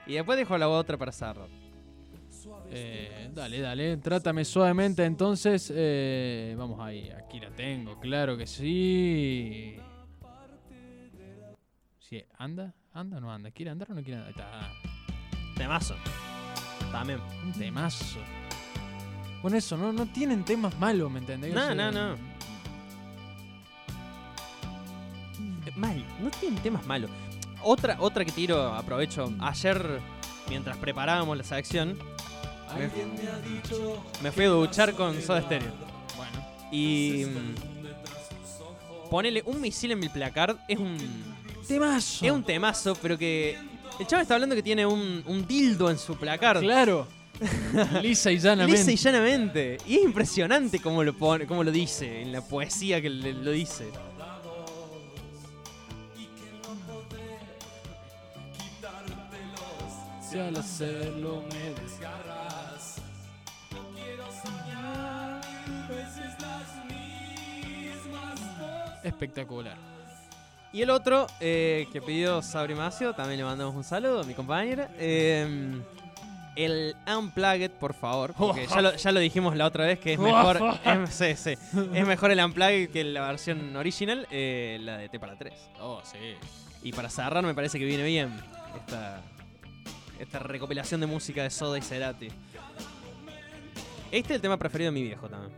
Y 0.06 0.14
después 0.14 0.38
dejo 0.38 0.58
la 0.58 0.68
otra 0.70 0.98
para 0.98 1.12
cerrar. 1.12 1.48
Eh, 2.70 3.30
dale, 3.34 3.62
dale, 3.62 3.98
trátame 3.98 4.44
suavemente 4.44 5.06
entonces. 5.06 5.72
eh, 5.74 6.56
vamos 6.58 6.80
ahí, 6.82 7.10
aquí 7.10 7.40
la 7.40 7.50
tengo, 7.52 8.00
claro 8.00 8.36
que 8.38 8.48
sí. 8.48 9.78
Sí, 12.00 12.24
¿anda? 12.38 12.74
¿Anda 12.92 13.18
o 13.18 13.22
no 13.22 13.32
anda? 13.32 13.50
¿Quiere 13.52 13.72
andar 13.72 13.92
o 13.92 13.96
no 13.96 14.04
quiere 14.04 14.20
andar? 14.20 14.28
Ahí 14.28 14.34
está, 14.36 15.58
Temazo. 15.58 15.96
También. 16.94 17.20
un 17.44 17.52
temazo. 17.52 18.20
Bueno, 19.42 19.58
eso, 19.58 19.76
no, 19.76 19.92
no 19.92 20.06
tienen 20.06 20.46
temas 20.46 20.80
malos, 20.80 21.12
¿me 21.12 21.20
entendés? 21.20 21.54
No, 21.54 21.76
no, 21.76 21.92
no. 21.92 22.14
Eh, 25.66 25.72
Mal, 25.76 26.06
no 26.22 26.30
tienen 26.32 26.62
temas 26.62 26.86
malos. 26.86 27.10
Otra, 27.62 27.98
otra 28.00 28.24
que 28.24 28.32
tiro, 28.32 28.74
aprovecho. 28.74 29.34
Ayer, 29.42 30.00
mientras 30.50 30.78
preparábamos 30.78 31.38
la 31.38 31.44
sección, 31.44 31.98
me, 32.78 32.90
me 34.22 34.32
fui 34.32 34.46
a 34.46 34.50
duchar 34.50 34.94
con 34.94 35.22
Soda 35.22 35.42
Stereo. 35.42 35.72
Bueno, 36.16 36.46
Y. 36.72 37.26
mm, 37.26 37.74
Ponele 39.10 39.44
un 39.46 39.62
misil 39.62 39.92
en 39.92 40.00
mi 40.00 40.10
placard 40.10 40.58
es 40.68 40.80
un. 40.80 40.98
temazo. 41.68 42.26
Es 42.26 42.32
un 42.32 42.44
temazo, 42.44 42.96
pero 43.02 43.18
que. 43.18 43.58
El 44.00 44.08
chaval 44.08 44.24
está 44.24 44.34
hablando 44.36 44.56
que 44.56 44.64
tiene 44.64 44.86
un, 44.86 45.24
un 45.26 45.48
dildo 45.48 45.90
en 45.90 45.98
su 45.98 46.16
placard. 46.16 46.60
Claro. 46.62 47.08
Lisa 48.02 48.32
y 48.32 48.38
llanamente. 48.40 48.78
Lisa 48.80 48.92
y 48.92 48.96
llanamente. 48.96 49.78
Y 49.88 49.96
es 49.98 50.04
impresionante 50.04 50.80
cómo 50.80 51.04
lo 51.04 51.14
pone, 51.18 51.46
cómo 51.48 51.64
lo 51.64 51.72
dice, 51.72 52.22
en 52.22 52.32
la 52.32 52.42
poesía 52.42 53.02
que 53.02 53.10
le- 53.10 53.34
lo 53.34 53.52
dice. 53.52 53.86
Si 60.22 60.40
al 60.40 60.56
hacerlo 60.58 61.44
me 61.52 61.82
desgarras. 61.82 62.98
Espectacular. 69.04 69.78
Y 70.74 70.82
el 70.82 70.90
otro 70.90 71.28
eh, 71.40 71.88
que 71.94 72.02
pidió 72.02 72.42
Sabri 72.42 72.74
Macio, 72.74 73.14
también 73.14 73.38
le 73.38 73.46
mandamos 73.46 73.76
un 73.76 73.84
saludo 73.84 74.22
a 74.22 74.24
mi 74.24 74.34
compañera. 74.34 74.90
eh, 74.98 75.80
el 76.56 76.96
Unplugged, 77.08 77.72
por 77.72 77.94
favor, 77.94 78.34
porque 78.38 78.68
ya 78.68 78.82
lo, 78.82 78.96
ya 78.96 79.12
lo 79.12 79.20
dijimos 79.20 79.56
la 79.56 79.66
otra 79.66 79.86
vez 79.86 80.00
que 80.00 80.14
es 80.14 80.20
mejor, 80.20 80.60
es, 80.86 81.10
sí, 81.14 81.36
sí, 81.36 81.56
es 81.94 82.08
mejor 82.08 82.32
el 82.32 82.40
Unplugged 82.44 82.90
que 82.90 83.04
la 83.04 83.28
versión 83.28 83.76
original, 83.76 84.28
eh, 84.30 84.78
la 84.82 84.98
de 84.98 85.10
T 85.10 85.20
para 85.20 85.38
3. 85.38 85.54
Oh, 85.80 86.02
sí. 86.04 86.36
Y 86.84 86.92
para 86.92 87.10
cerrar 87.10 87.44
me 87.44 87.56
parece 87.56 87.80
que 87.80 87.86
viene 87.86 88.04
bien 88.04 88.32
esta, 88.76 89.22
esta 90.20 90.40
recopilación 90.40 91.02
de 91.02 91.08
música 91.08 91.44
de 91.44 91.50
Soda 91.50 91.78
y 91.78 91.82
Cerati. 91.82 92.28
Este 94.12 94.34
es 94.34 94.36
el 94.36 94.42
tema 94.42 94.58
preferido 94.58 94.92
de 94.92 95.00
mi 95.00 95.04
viejo 95.04 95.28
también. 95.28 95.54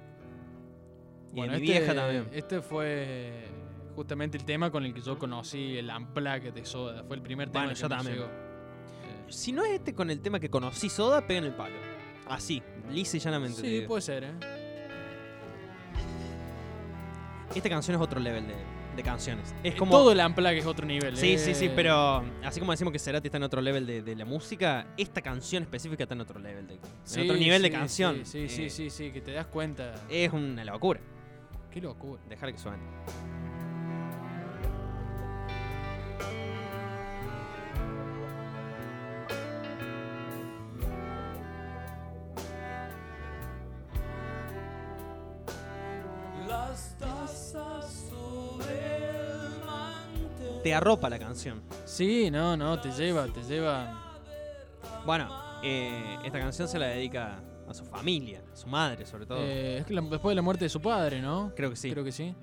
Y 1.33 1.41
de 1.41 1.47
mi 1.49 1.59
vieja 1.59 1.93
también. 1.93 2.29
Este 2.31 2.61
fue 2.61 3.49
justamente 3.95 4.37
el 4.37 4.45
tema 4.45 4.69
con 4.71 4.85
el 4.85 4.93
que 4.93 5.01
yo 5.01 5.17
conocí 5.17 5.77
el 5.77 5.89
Unplugged 5.89 6.53
de 6.53 6.65
Soda. 6.65 7.03
Fue 7.05 7.15
el 7.15 7.21
primer 7.21 7.49
tema 7.49 7.65
Bueno, 7.65 7.75
que 7.75 7.81
yo 7.81 7.89
me 7.89 7.95
también. 7.95 8.15
llegó. 8.17 8.27
Eh, 8.27 9.25
Si 9.29 9.51
no 9.51 9.63
es 9.63 9.71
este 9.73 9.93
con 9.93 10.09
el 10.09 10.19
tema 10.21 10.39
que 10.39 10.49
conocí 10.49 10.89
Soda, 10.89 11.25
pega 11.25 11.39
en 11.39 11.45
el 11.45 11.53
palo. 11.55 11.75
Así, 12.27 12.61
lisa 12.91 13.17
y 13.17 13.19
llanamente. 13.19 13.61
te 13.61 13.67
sí, 13.81 13.85
puede 13.87 14.01
ser, 14.01 14.23
¿eh? 14.23 14.31
Esta 17.55 17.69
canción 17.69 17.95
es 17.95 18.01
otro 18.01 18.19
level 18.19 18.47
de, 18.47 18.55
de 18.97 19.03
canciones. 19.03 19.53
Es 19.63 19.73
Eh, 19.75 19.77
como. 19.77 19.91
Todo 19.91 20.11
el 20.11 20.19
Unplugged 20.19 20.57
es 20.57 20.65
otro 20.65 20.85
nivel. 20.85 21.15
Sí, 21.15 21.33
eh. 21.33 21.37
sí, 21.37 21.53
sí, 21.53 21.69
pero 21.73 22.23
así 22.43 22.59
como 22.59 22.71
decimos 22.73 22.91
que 22.91 22.99
Cerati 22.99 23.27
está 23.27 23.37
en 23.37 23.43
otro 23.43 23.61
level 23.61 23.85
de, 23.85 24.01
de 24.01 24.15
la 24.15 24.25
música, 24.25 24.87
esta 24.97 25.21
canción 25.21 25.63
específica 25.63 26.03
está 26.03 26.15
en 26.15 26.21
otro 26.21 26.39
level 26.39 26.67
de, 26.67 26.77
Sí, 27.03 27.21
en 27.21 27.29
otro 27.29 27.37
nivel 27.39 27.61
de 27.61 27.71
canción. 27.71 28.25
Sí, 28.25 28.47
sí, 28.49 28.65
Eh, 28.65 28.69
sí, 28.69 28.69
sí, 28.69 28.89
sí, 28.89 29.11
que 29.11 29.21
te 29.21 29.31
das 29.31 29.45
cuenta. 29.47 29.93
Es 30.09 30.33
una 30.33 30.65
locura. 30.65 30.99
Qué 31.71 31.79
locura. 31.81 32.21
Dejar 32.27 32.51
que 32.51 32.57
suene. 32.57 32.79
Te 50.63 50.73
arropa 50.73 51.09
la 51.09 51.19
canción. 51.19 51.61
Sí, 51.85 52.31
no, 52.31 52.57
no, 52.57 52.79
te 52.79 52.89
lleva, 52.91 53.27
te 53.27 53.43
lleva. 53.43 54.17
Bueno, 55.05 55.29
eh, 55.63 56.17
esta 56.25 56.39
canción 56.39 56.67
se 56.67 56.79
la 56.79 56.87
dedica 56.87 57.39
a 57.69 57.73
su 57.73 57.85
familia, 57.85 58.41
a 58.51 58.55
su 58.55 58.67
madre 58.67 59.05
sobre 59.05 59.27
todo. 59.27 59.37
Eh, 59.41 59.77
es 59.77 59.85
que 59.85 59.93
la- 59.93 60.01
después 60.01 60.31
de 60.31 60.35
la 60.35 60.41
muerte 60.41 60.65
de 60.65 60.69
su 60.69 60.81
padre, 60.81 61.21
¿no? 61.21 61.51
Creo 61.55 61.69
que 61.69 61.75
sí. 61.75 61.91
Creo 61.91 62.03
que 62.03 62.11
sí. 62.11 62.33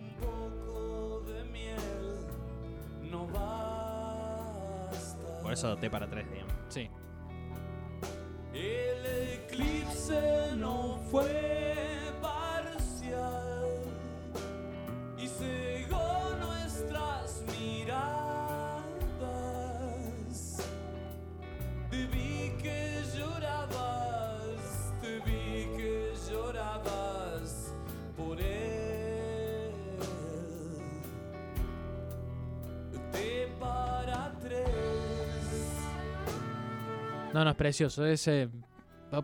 de 1.26 1.44
miel 1.50 1.76
no 3.10 3.26
basta. 3.26 4.88
Por 5.42 5.52
eso 5.52 5.76
T 5.76 5.90
para 5.90 6.08
tres, 6.08 6.30
digamos. 6.30 6.54
Sí. 6.68 6.88
El 8.54 9.06
eclipse 9.34 10.52
no 10.56 11.00
fue 11.10 11.51
No, 37.32 37.44
no, 37.44 37.50
es 37.50 37.56
precioso. 37.56 38.04
Es, 38.06 38.26
eh, 38.28 38.48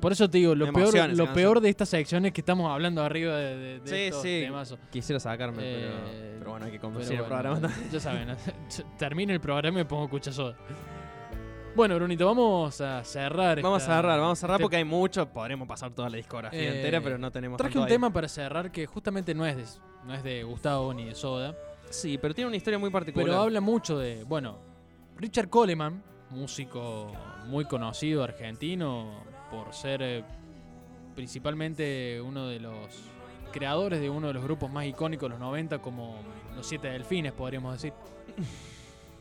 por 0.01 0.13
eso 0.13 0.29
te 0.29 0.39
digo, 0.39 0.55
lo, 0.55 0.73
peor, 0.73 1.11
lo 1.17 1.33
peor 1.33 1.61
de 1.61 1.69
esta 1.71 1.87
sección 1.87 2.27
es 2.27 2.33
que 2.33 2.41
estamos 2.43 2.71
hablando 2.71 3.03
arriba 3.03 3.37
de, 3.37 3.57
de, 3.57 3.81
de 3.81 3.89
Sí, 3.89 3.95
estos 3.97 4.23
sí. 4.23 4.41
temazos. 4.45 4.79
Quisiera 4.91 5.19
sacarme, 5.21 5.57
pero, 5.63 5.89
Eh, 6.11 6.37
pero 6.39 6.51
bueno, 6.51 6.67
hay 6.67 6.73
que 6.73 6.79
conducir 6.81 7.19
el 7.19 7.25
programa. 7.25 7.61
Ya 7.93 8.01
saben, 8.01 8.37
termina 8.99 9.33
el 9.33 9.41
programa 9.41 9.79
y 9.79 9.83
me 9.83 9.85
pongo 9.87 10.05
escucha 10.05 10.33
soda. 10.33 10.57
Bueno, 11.77 11.95
Brunito, 11.95 12.27
vamos 12.27 12.81
a 12.81 13.05
cerrar. 13.05 13.63
Vamos 13.63 13.83
a 13.85 13.87
cerrar, 13.97 14.19
vamos 14.19 14.39
a 14.39 14.41
cerrar 14.41 14.55
este- 14.57 14.65
porque 14.65 14.77
hay 14.79 14.85
mucho. 14.85 15.29
Podremos 15.29 15.69
pasar 15.69 15.93
toda 15.93 16.11
la 16.11 16.17
discografía 16.17 16.61
Eh, 16.61 16.77
entera, 16.77 17.01
pero 17.01 17.19
no 17.19 17.31
tenemos 17.31 17.57
Traje 17.57 17.79
un 17.79 17.85
ahí. 17.85 17.91
tema 17.91 18.13
para 18.13 18.27
cerrar 18.27 18.73
que 18.73 18.87
justamente 18.87 19.33
no 19.35 19.47
es 19.47 19.57
de, 19.57 19.65
no 20.05 20.13
es 20.15 20.23
de 20.25 20.43
Gustavo 20.43 20.93
ni 20.93 21.05
de 21.05 21.15
Soda, 21.15 21.55
Sí, 21.91 22.19
pero 22.19 22.35
tiene 22.35 22.49
una 22.49 22.57
historia 22.57 22.79
muy 22.79 22.91
particular. 22.91 23.27
pero 23.27 23.41
habla 23.41 23.61
mucho 23.63 23.97
de, 23.99 24.25
bueno, 24.25 24.59
Richard 25.17 25.49
Coleman, 25.49 26.03
músico 26.31 27.13
muy 27.47 27.65
conocido 27.65 28.23
argentino 28.25 29.23
por 29.51 29.73
ser 29.73 30.03
eh, 30.03 30.25
principalmente 31.15 32.21
uno 32.21 32.47
de 32.47 32.61
los 32.61 32.77
creadores 33.53 34.01
de 34.01 34.11
uno 34.11 34.29
de 34.29 34.35
los 34.35 34.43
grupos 34.43 34.71
más 34.71 34.87
icónicos 34.87 35.27
de 35.27 35.31
los 35.31 35.41
90 35.41 35.79
como 35.79 36.17
Los 36.55 36.67
Siete 36.67 36.89
Delfines, 36.89 37.33
podríamos 37.33 37.73
decir. 37.73 37.93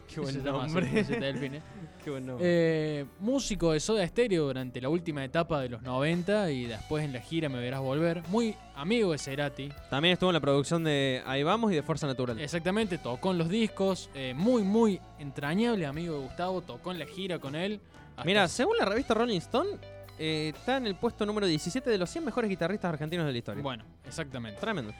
Qué 0.07 0.19
buen 0.21 0.43
nombre. 0.43 0.87
Qué 2.03 2.09
buen 2.09 2.25
nombre. 2.25 2.45
Eh, 2.47 3.05
músico 3.19 3.73
de 3.73 3.79
Soda 3.79 4.07
Stereo 4.07 4.45
durante 4.45 4.79
la 4.79 4.89
última 4.89 5.23
etapa 5.23 5.59
de 5.59 5.69
los 5.69 5.81
90 5.81 6.51
y 6.51 6.65
después 6.65 7.03
en 7.03 7.13
la 7.13 7.19
gira 7.19 7.49
Me 7.49 7.59
Verás 7.59 7.81
Volver. 7.81 8.23
Muy 8.29 8.55
amigo 8.75 9.11
de 9.11 9.17
Cerati. 9.17 9.69
También 9.89 10.13
estuvo 10.13 10.29
en 10.29 10.35
la 10.35 10.39
producción 10.39 10.83
de 10.83 11.21
Ahí 11.25 11.43
Vamos 11.43 11.71
y 11.71 11.75
de 11.75 11.83
Fuerza 11.83 12.07
Natural. 12.07 12.39
Exactamente, 12.39 12.97
tocó 12.97 13.31
en 13.31 13.37
los 13.37 13.49
discos. 13.49 14.09
eh, 14.15 14.33
muy, 14.35 14.63
muy 14.63 15.01
entrañable 15.19 15.85
amigo 15.85 16.15
de 16.15 16.21
Gustavo. 16.21 16.61
Tocó 16.61 16.91
en 16.91 16.99
la 16.99 17.05
gira 17.05 17.39
con 17.39 17.55
él. 17.55 17.81
Mira, 18.25 18.47
según 18.47 18.77
la 18.77 18.85
revista 18.85 19.13
Rolling 19.13 19.37
Stone, 19.37 19.71
eh, 20.17 20.53
está 20.55 20.77
en 20.77 20.87
el 20.87 20.95
puesto 20.95 21.25
número 21.25 21.45
17 21.45 21.89
de 21.89 21.97
los 21.97 22.09
100 22.09 22.25
mejores 22.25 22.49
guitarristas 22.49 22.89
argentinos 22.93 23.25
de 23.25 23.31
la 23.31 23.37
historia. 23.37 23.61
Bueno, 23.61 23.83
exactamente. 24.05 24.59
Tremendo. 24.59 24.93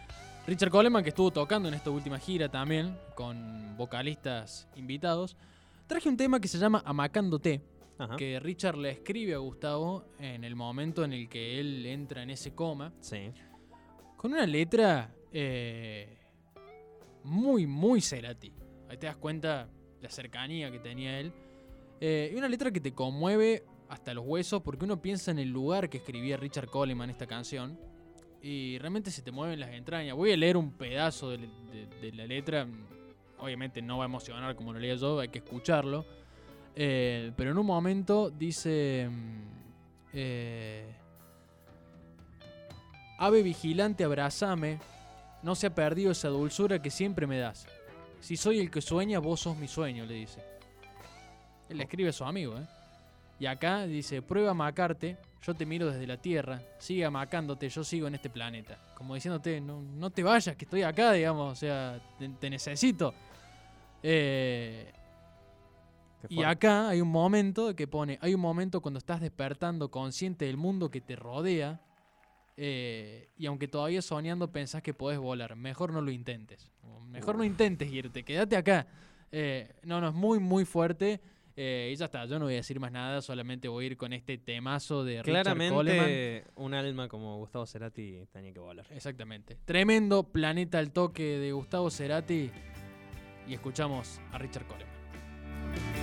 Richard 0.48 0.72
Coleman, 0.72 1.04
que 1.04 1.10
estuvo 1.10 1.30
tocando 1.30 1.68
en 1.68 1.74
esta 1.74 1.90
última 1.90 2.18
gira 2.20 2.48
también, 2.48 2.98
con 3.16 3.76
vocalistas 3.76 4.66
invitados. 4.78 5.36
Traje 5.88 6.08
un 6.08 6.16
tema 6.16 6.40
que 6.40 6.48
se 6.48 6.58
llama 6.58 6.82
Amacándote, 6.86 7.62
Ajá. 7.98 8.16
que 8.16 8.40
Richard 8.40 8.78
le 8.78 8.92
escribe 8.92 9.34
a 9.34 9.40
Gustavo 9.40 10.06
en 10.20 10.46
el 10.46 10.56
momento 10.56 11.04
en 11.04 11.12
el 11.12 11.28
que 11.28 11.60
él 11.60 11.86
entra 11.86 12.24
en 12.24 12.30
ese 12.30 12.56
coma. 12.56 12.94
Sí. 13.02 13.30
Con 14.16 14.32
una 14.32 14.46
letra 14.46 15.14
eh, 15.34 16.18
muy, 17.26 17.68
muy 17.68 18.00
Cerati. 18.00 18.54
Ahí 18.88 18.96
te 18.96 19.08
das 19.08 19.18
cuenta 19.18 19.68
la 20.02 20.10
cercanía 20.10 20.72
que 20.72 20.80
tenía 20.80 21.20
él. 21.20 21.34
Eh, 22.00 22.32
y 22.34 22.38
una 22.38 22.48
letra 22.48 22.72
que 22.72 22.80
te 22.80 22.94
conmueve 22.94 23.66
hasta 23.90 24.14
los 24.14 24.26
huesos 24.26 24.62
porque 24.62 24.86
uno 24.86 25.02
piensa 25.02 25.30
en 25.30 25.40
el 25.40 25.50
lugar 25.50 25.90
que 25.90 25.98
escribía 25.98 26.38
Richard 26.38 26.70
Coleman 26.70 27.10
esta 27.10 27.28
canción. 27.28 27.78
Y 28.42 28.78
realmente 28.80 29.12
se 29.12 29.22
te 29.22 29.32
mueven 29.32 29.60
las 29.60 29.72
entrañas. 29.72 30.16
Voy 30.16 30.32
a 30.32 30.38
leer 30.38 30.58
un 30.58 30.72
pedazo 30.72 31.30
de, 31.32 31.38
de- 31.40 31.88
de 32.02 32.12
la 32.14 32.26
letra. 32.26 32.68
Obviamente 33.40 33.82
no 33.82 33.98
va 33.98 34.06
a 34.06 34.08
emocionar 34.08 34.56
como 34.56 34.74
lo 34.74 34.80
leía 34.80 34.96
yo, 34.96 35.20
hay 35.20 35.30
que 35.30 35.40
escucharlo. 35.40 36.06
Eh, 36.76 37.32
pero 37.36 37.52
en 37.52 37.58
un 37.58 37.66
momento 37.66 38.30
dice... 38.30 39.08
mm, 39.10 39.42
eh, 40.14 40.86
Ave 43.20 43.42
vigilante, 43.42 44.04
abrázame. 44.04 44.80
No 45.42 45.56
se 45.56 45.68
ha 45.68 45.74
perdido 45.76 46.12
esa 46.12 46.28
dulzura 46.30 46.82
que 46.82 46.92
siempre 46.92 47.26
me 47.28 47.40
das. 47.40 47.66
Si 48.20 48.38
soy 48.38 48.60
el 48.60 48.70
que 48.72 48.82
sueña, 48.82 49.20
vos 49.20 49.40
sos 49.42 49.58
mi 49.58 49.68
sueño, 49.68 50.06
le 50.06 50.14
dice. 50.16 50.42
Él 51.70 51.78
le 51.78 51.84
escribe 51.84 52.10
a 52.10 52.14
su 52.14 52.24
amigo, 52.24 52.58
¿eh? 52.58 52.66
Y 53.40 53.46
acá 53.46 53.86
dice, 53.86 54.22
prueba 54.22 54.52
a 54.52 54.54
macarte, 54.56 55.18
yo 55.48 55.56
te 55.56 55.66
miro 55.66 55.90
desde 55.90 56.06
la 56.06 56.18
tierra, 56.18 56.62
sigue 56.78 57.06
amacándote, 57.06 57.70
yo 57.70 57.82
sigo 57.82 58.06
en 58.08 58.16
este 58.16 58.30
planeta. 58.30 58.78
Como 58.96 59.16
diciéndote, 59.16 59.62
no, 59.62 59.82
no 59.82 60.10
te 60.10 60.22
vayas, 60.22 60.58
que 60.58 60.66
estoy 60.66 60.82
acá, 60.82 61.14
digamos, 61.14 61.54
o 61.54 61.56
sea, 61.56 62.02
te, 62.20 62.28
te 62.28 62.50
necesito. 62.50 63.14
Eh, 64.04 64.92
y 66.28 66.44
acá 66.44 66.90
hay 66.90 67.00
un 67.00 67.08
momento 67.08 67.74
que 67.78 67.88
pone, 67.88 68.20
hay 68.22 68.34
un 68.34 68.42
momento 68.42 68.82
cuando 68.82 68.98
estás 68.98 69.22
despertando 69.22 69.90
consciente 69.90 70.44
del 70.44 70.58
mundo 70.58 70.92
que 70.92 71.00
te 71.00 71.16
rodea 71.16 71.80
eh, 72.58 73.30
y 73.38 73.46
aunque 73.46 73.70
todavía 73.70 74.02
soñando 74.02 74.52
pensás 74.52 74.82
que 74.82 74.94
podés 74.94 75.20
volar, 75.20 75.56
mejor 75.56 75.94
no 75.94 76.02
lo 76.02 76.12
intentes. 76.12 76.70
Mejor 77.10 77.38
no 77.38 77.46
intentes 77.46 77.90
irte, 77.90 78.24
quédate 78.24 78.58
acá. 78.58 78.86
Eh, 79.32 79.76
no, 79.84 80.02
no, 80.02 80.10
es 80.10 80.14
muy, 80.14 80.40
muy 80.40 80.66
fuerte. 80.66 81.22
Eh, 81.60 81.90
y 81.92 81.96
ya 81.96 82.06
está, 82.06 82.24
yo 82.26 82.38
no 82.38 82.46
voy 82.46 82.54
a 82.54 82.58
decir 82.58 82.80
más 82.80 82.92
nada, 82.92 83.20
solamente 83.20 83.68
voy 83.68 83.86
a 83.86 83.88
ir 83.88 83.98
con 83.98 84.14
este 84.14 84.38
temazo 84.38 85.04
de 85.04 85.24
Richard 85.24 85.58
Coleman. 85.58 85.86
Claramente, 85.86 86.46
un 86.56 86.76
alma 86.76 87.08
como 87.08 87.38
Gustavo 87.40 87.66
Cerati 87.66 88.20
tenía 88.32 88.54
que 88.54 88.60
volar. 88.60 88.86
Exactamente. 88.92 89.58
Tremendo 89.66 90.22
Planeta 90.22 90.78
al 90.78 90.92
Toque 90.92 91.24
de 91.24 91.52
Gustavo 91.52 91.90
Cerati. 91.90 92.52
Y 93.48 93.54
escuchamos 93.56 94.22
a 94.32 94.38
Richard 94.38 94.68
Coleman. 94.68 95.97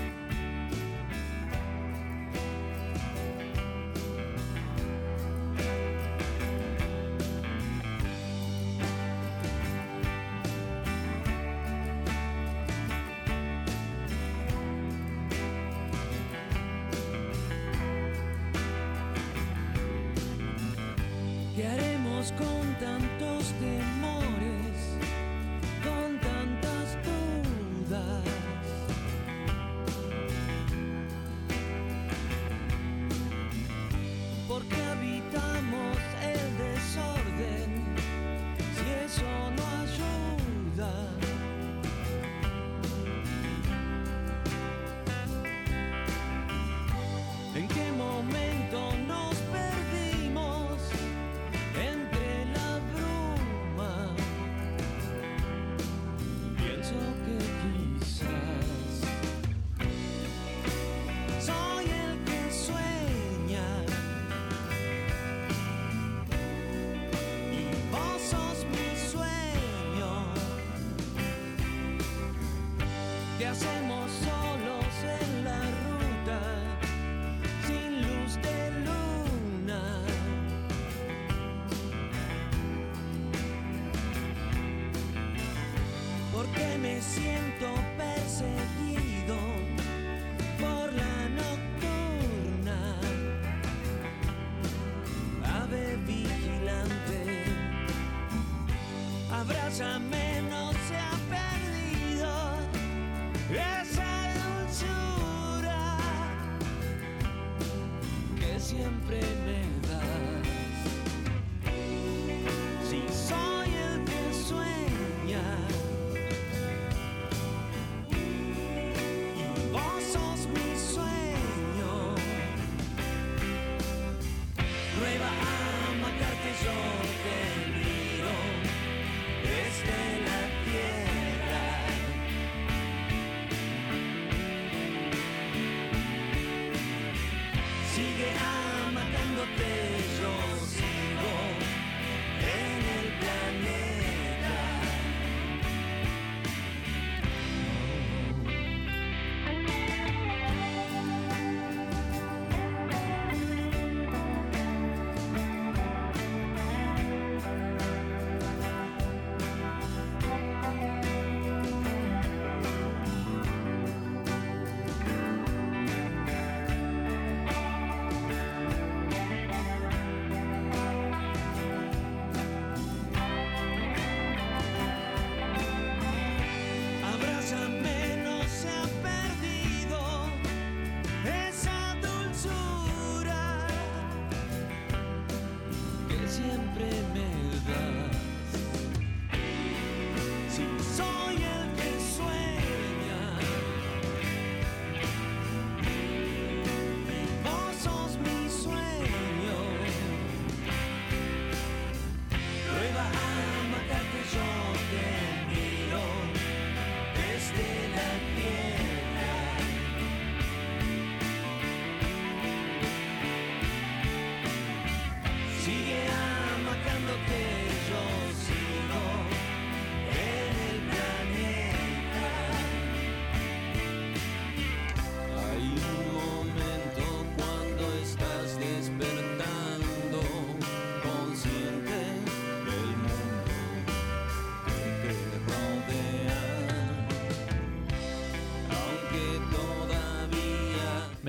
¿Qué 21.55 21.69
haremos 21.69 22.33
con 22.33 22.75
tantos 22.81 23.53
temores, 23.61 24.99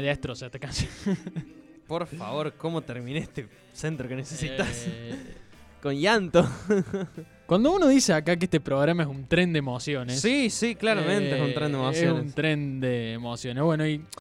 destroza 0.10 0.48
esta 0.48 0.60
canción. 0.60 0.90
Por 1.88 2.08
favor, 2.08 2.54
¿cómo 2.54 2.82
terminé 2.82 3.20
este 3.20 3.48
centro 3.74 4.08
que 4.08 4.16
necesitas? 4.16 4.86
Eh, 4.88 5.16
Con 5.82 5.96
llanto. 5.96 6.48
cuando 7.46 7.72
uno 7.72 7.88
dice 7.88 8.12
acá 8.14 8.36
que 8.38 8.46
este 8.46 8.60
programa 8.60 9.04
es 9.04 9.10
un 9.10 9.28
tren 9.28 9.54
de 9.54 9.60
emociones. 9.60 10.20
Sí, 10.20 10.50
sí, 10.50 10.74
claramente 10.74 11.36
es 11.36 11.42
un 11.42 11.54
tren 11.54 11.72
de 11.72 11.78
eh, 11.78 11.82
emociones. 11.82 12.18
Es 12.18 12.26
un 12.26 12.34
tren 12.34 12.80
de 12.80 13.14
emociones. 13.14 13.64
Bueno, 13.64 13.88
y 13.88 14.04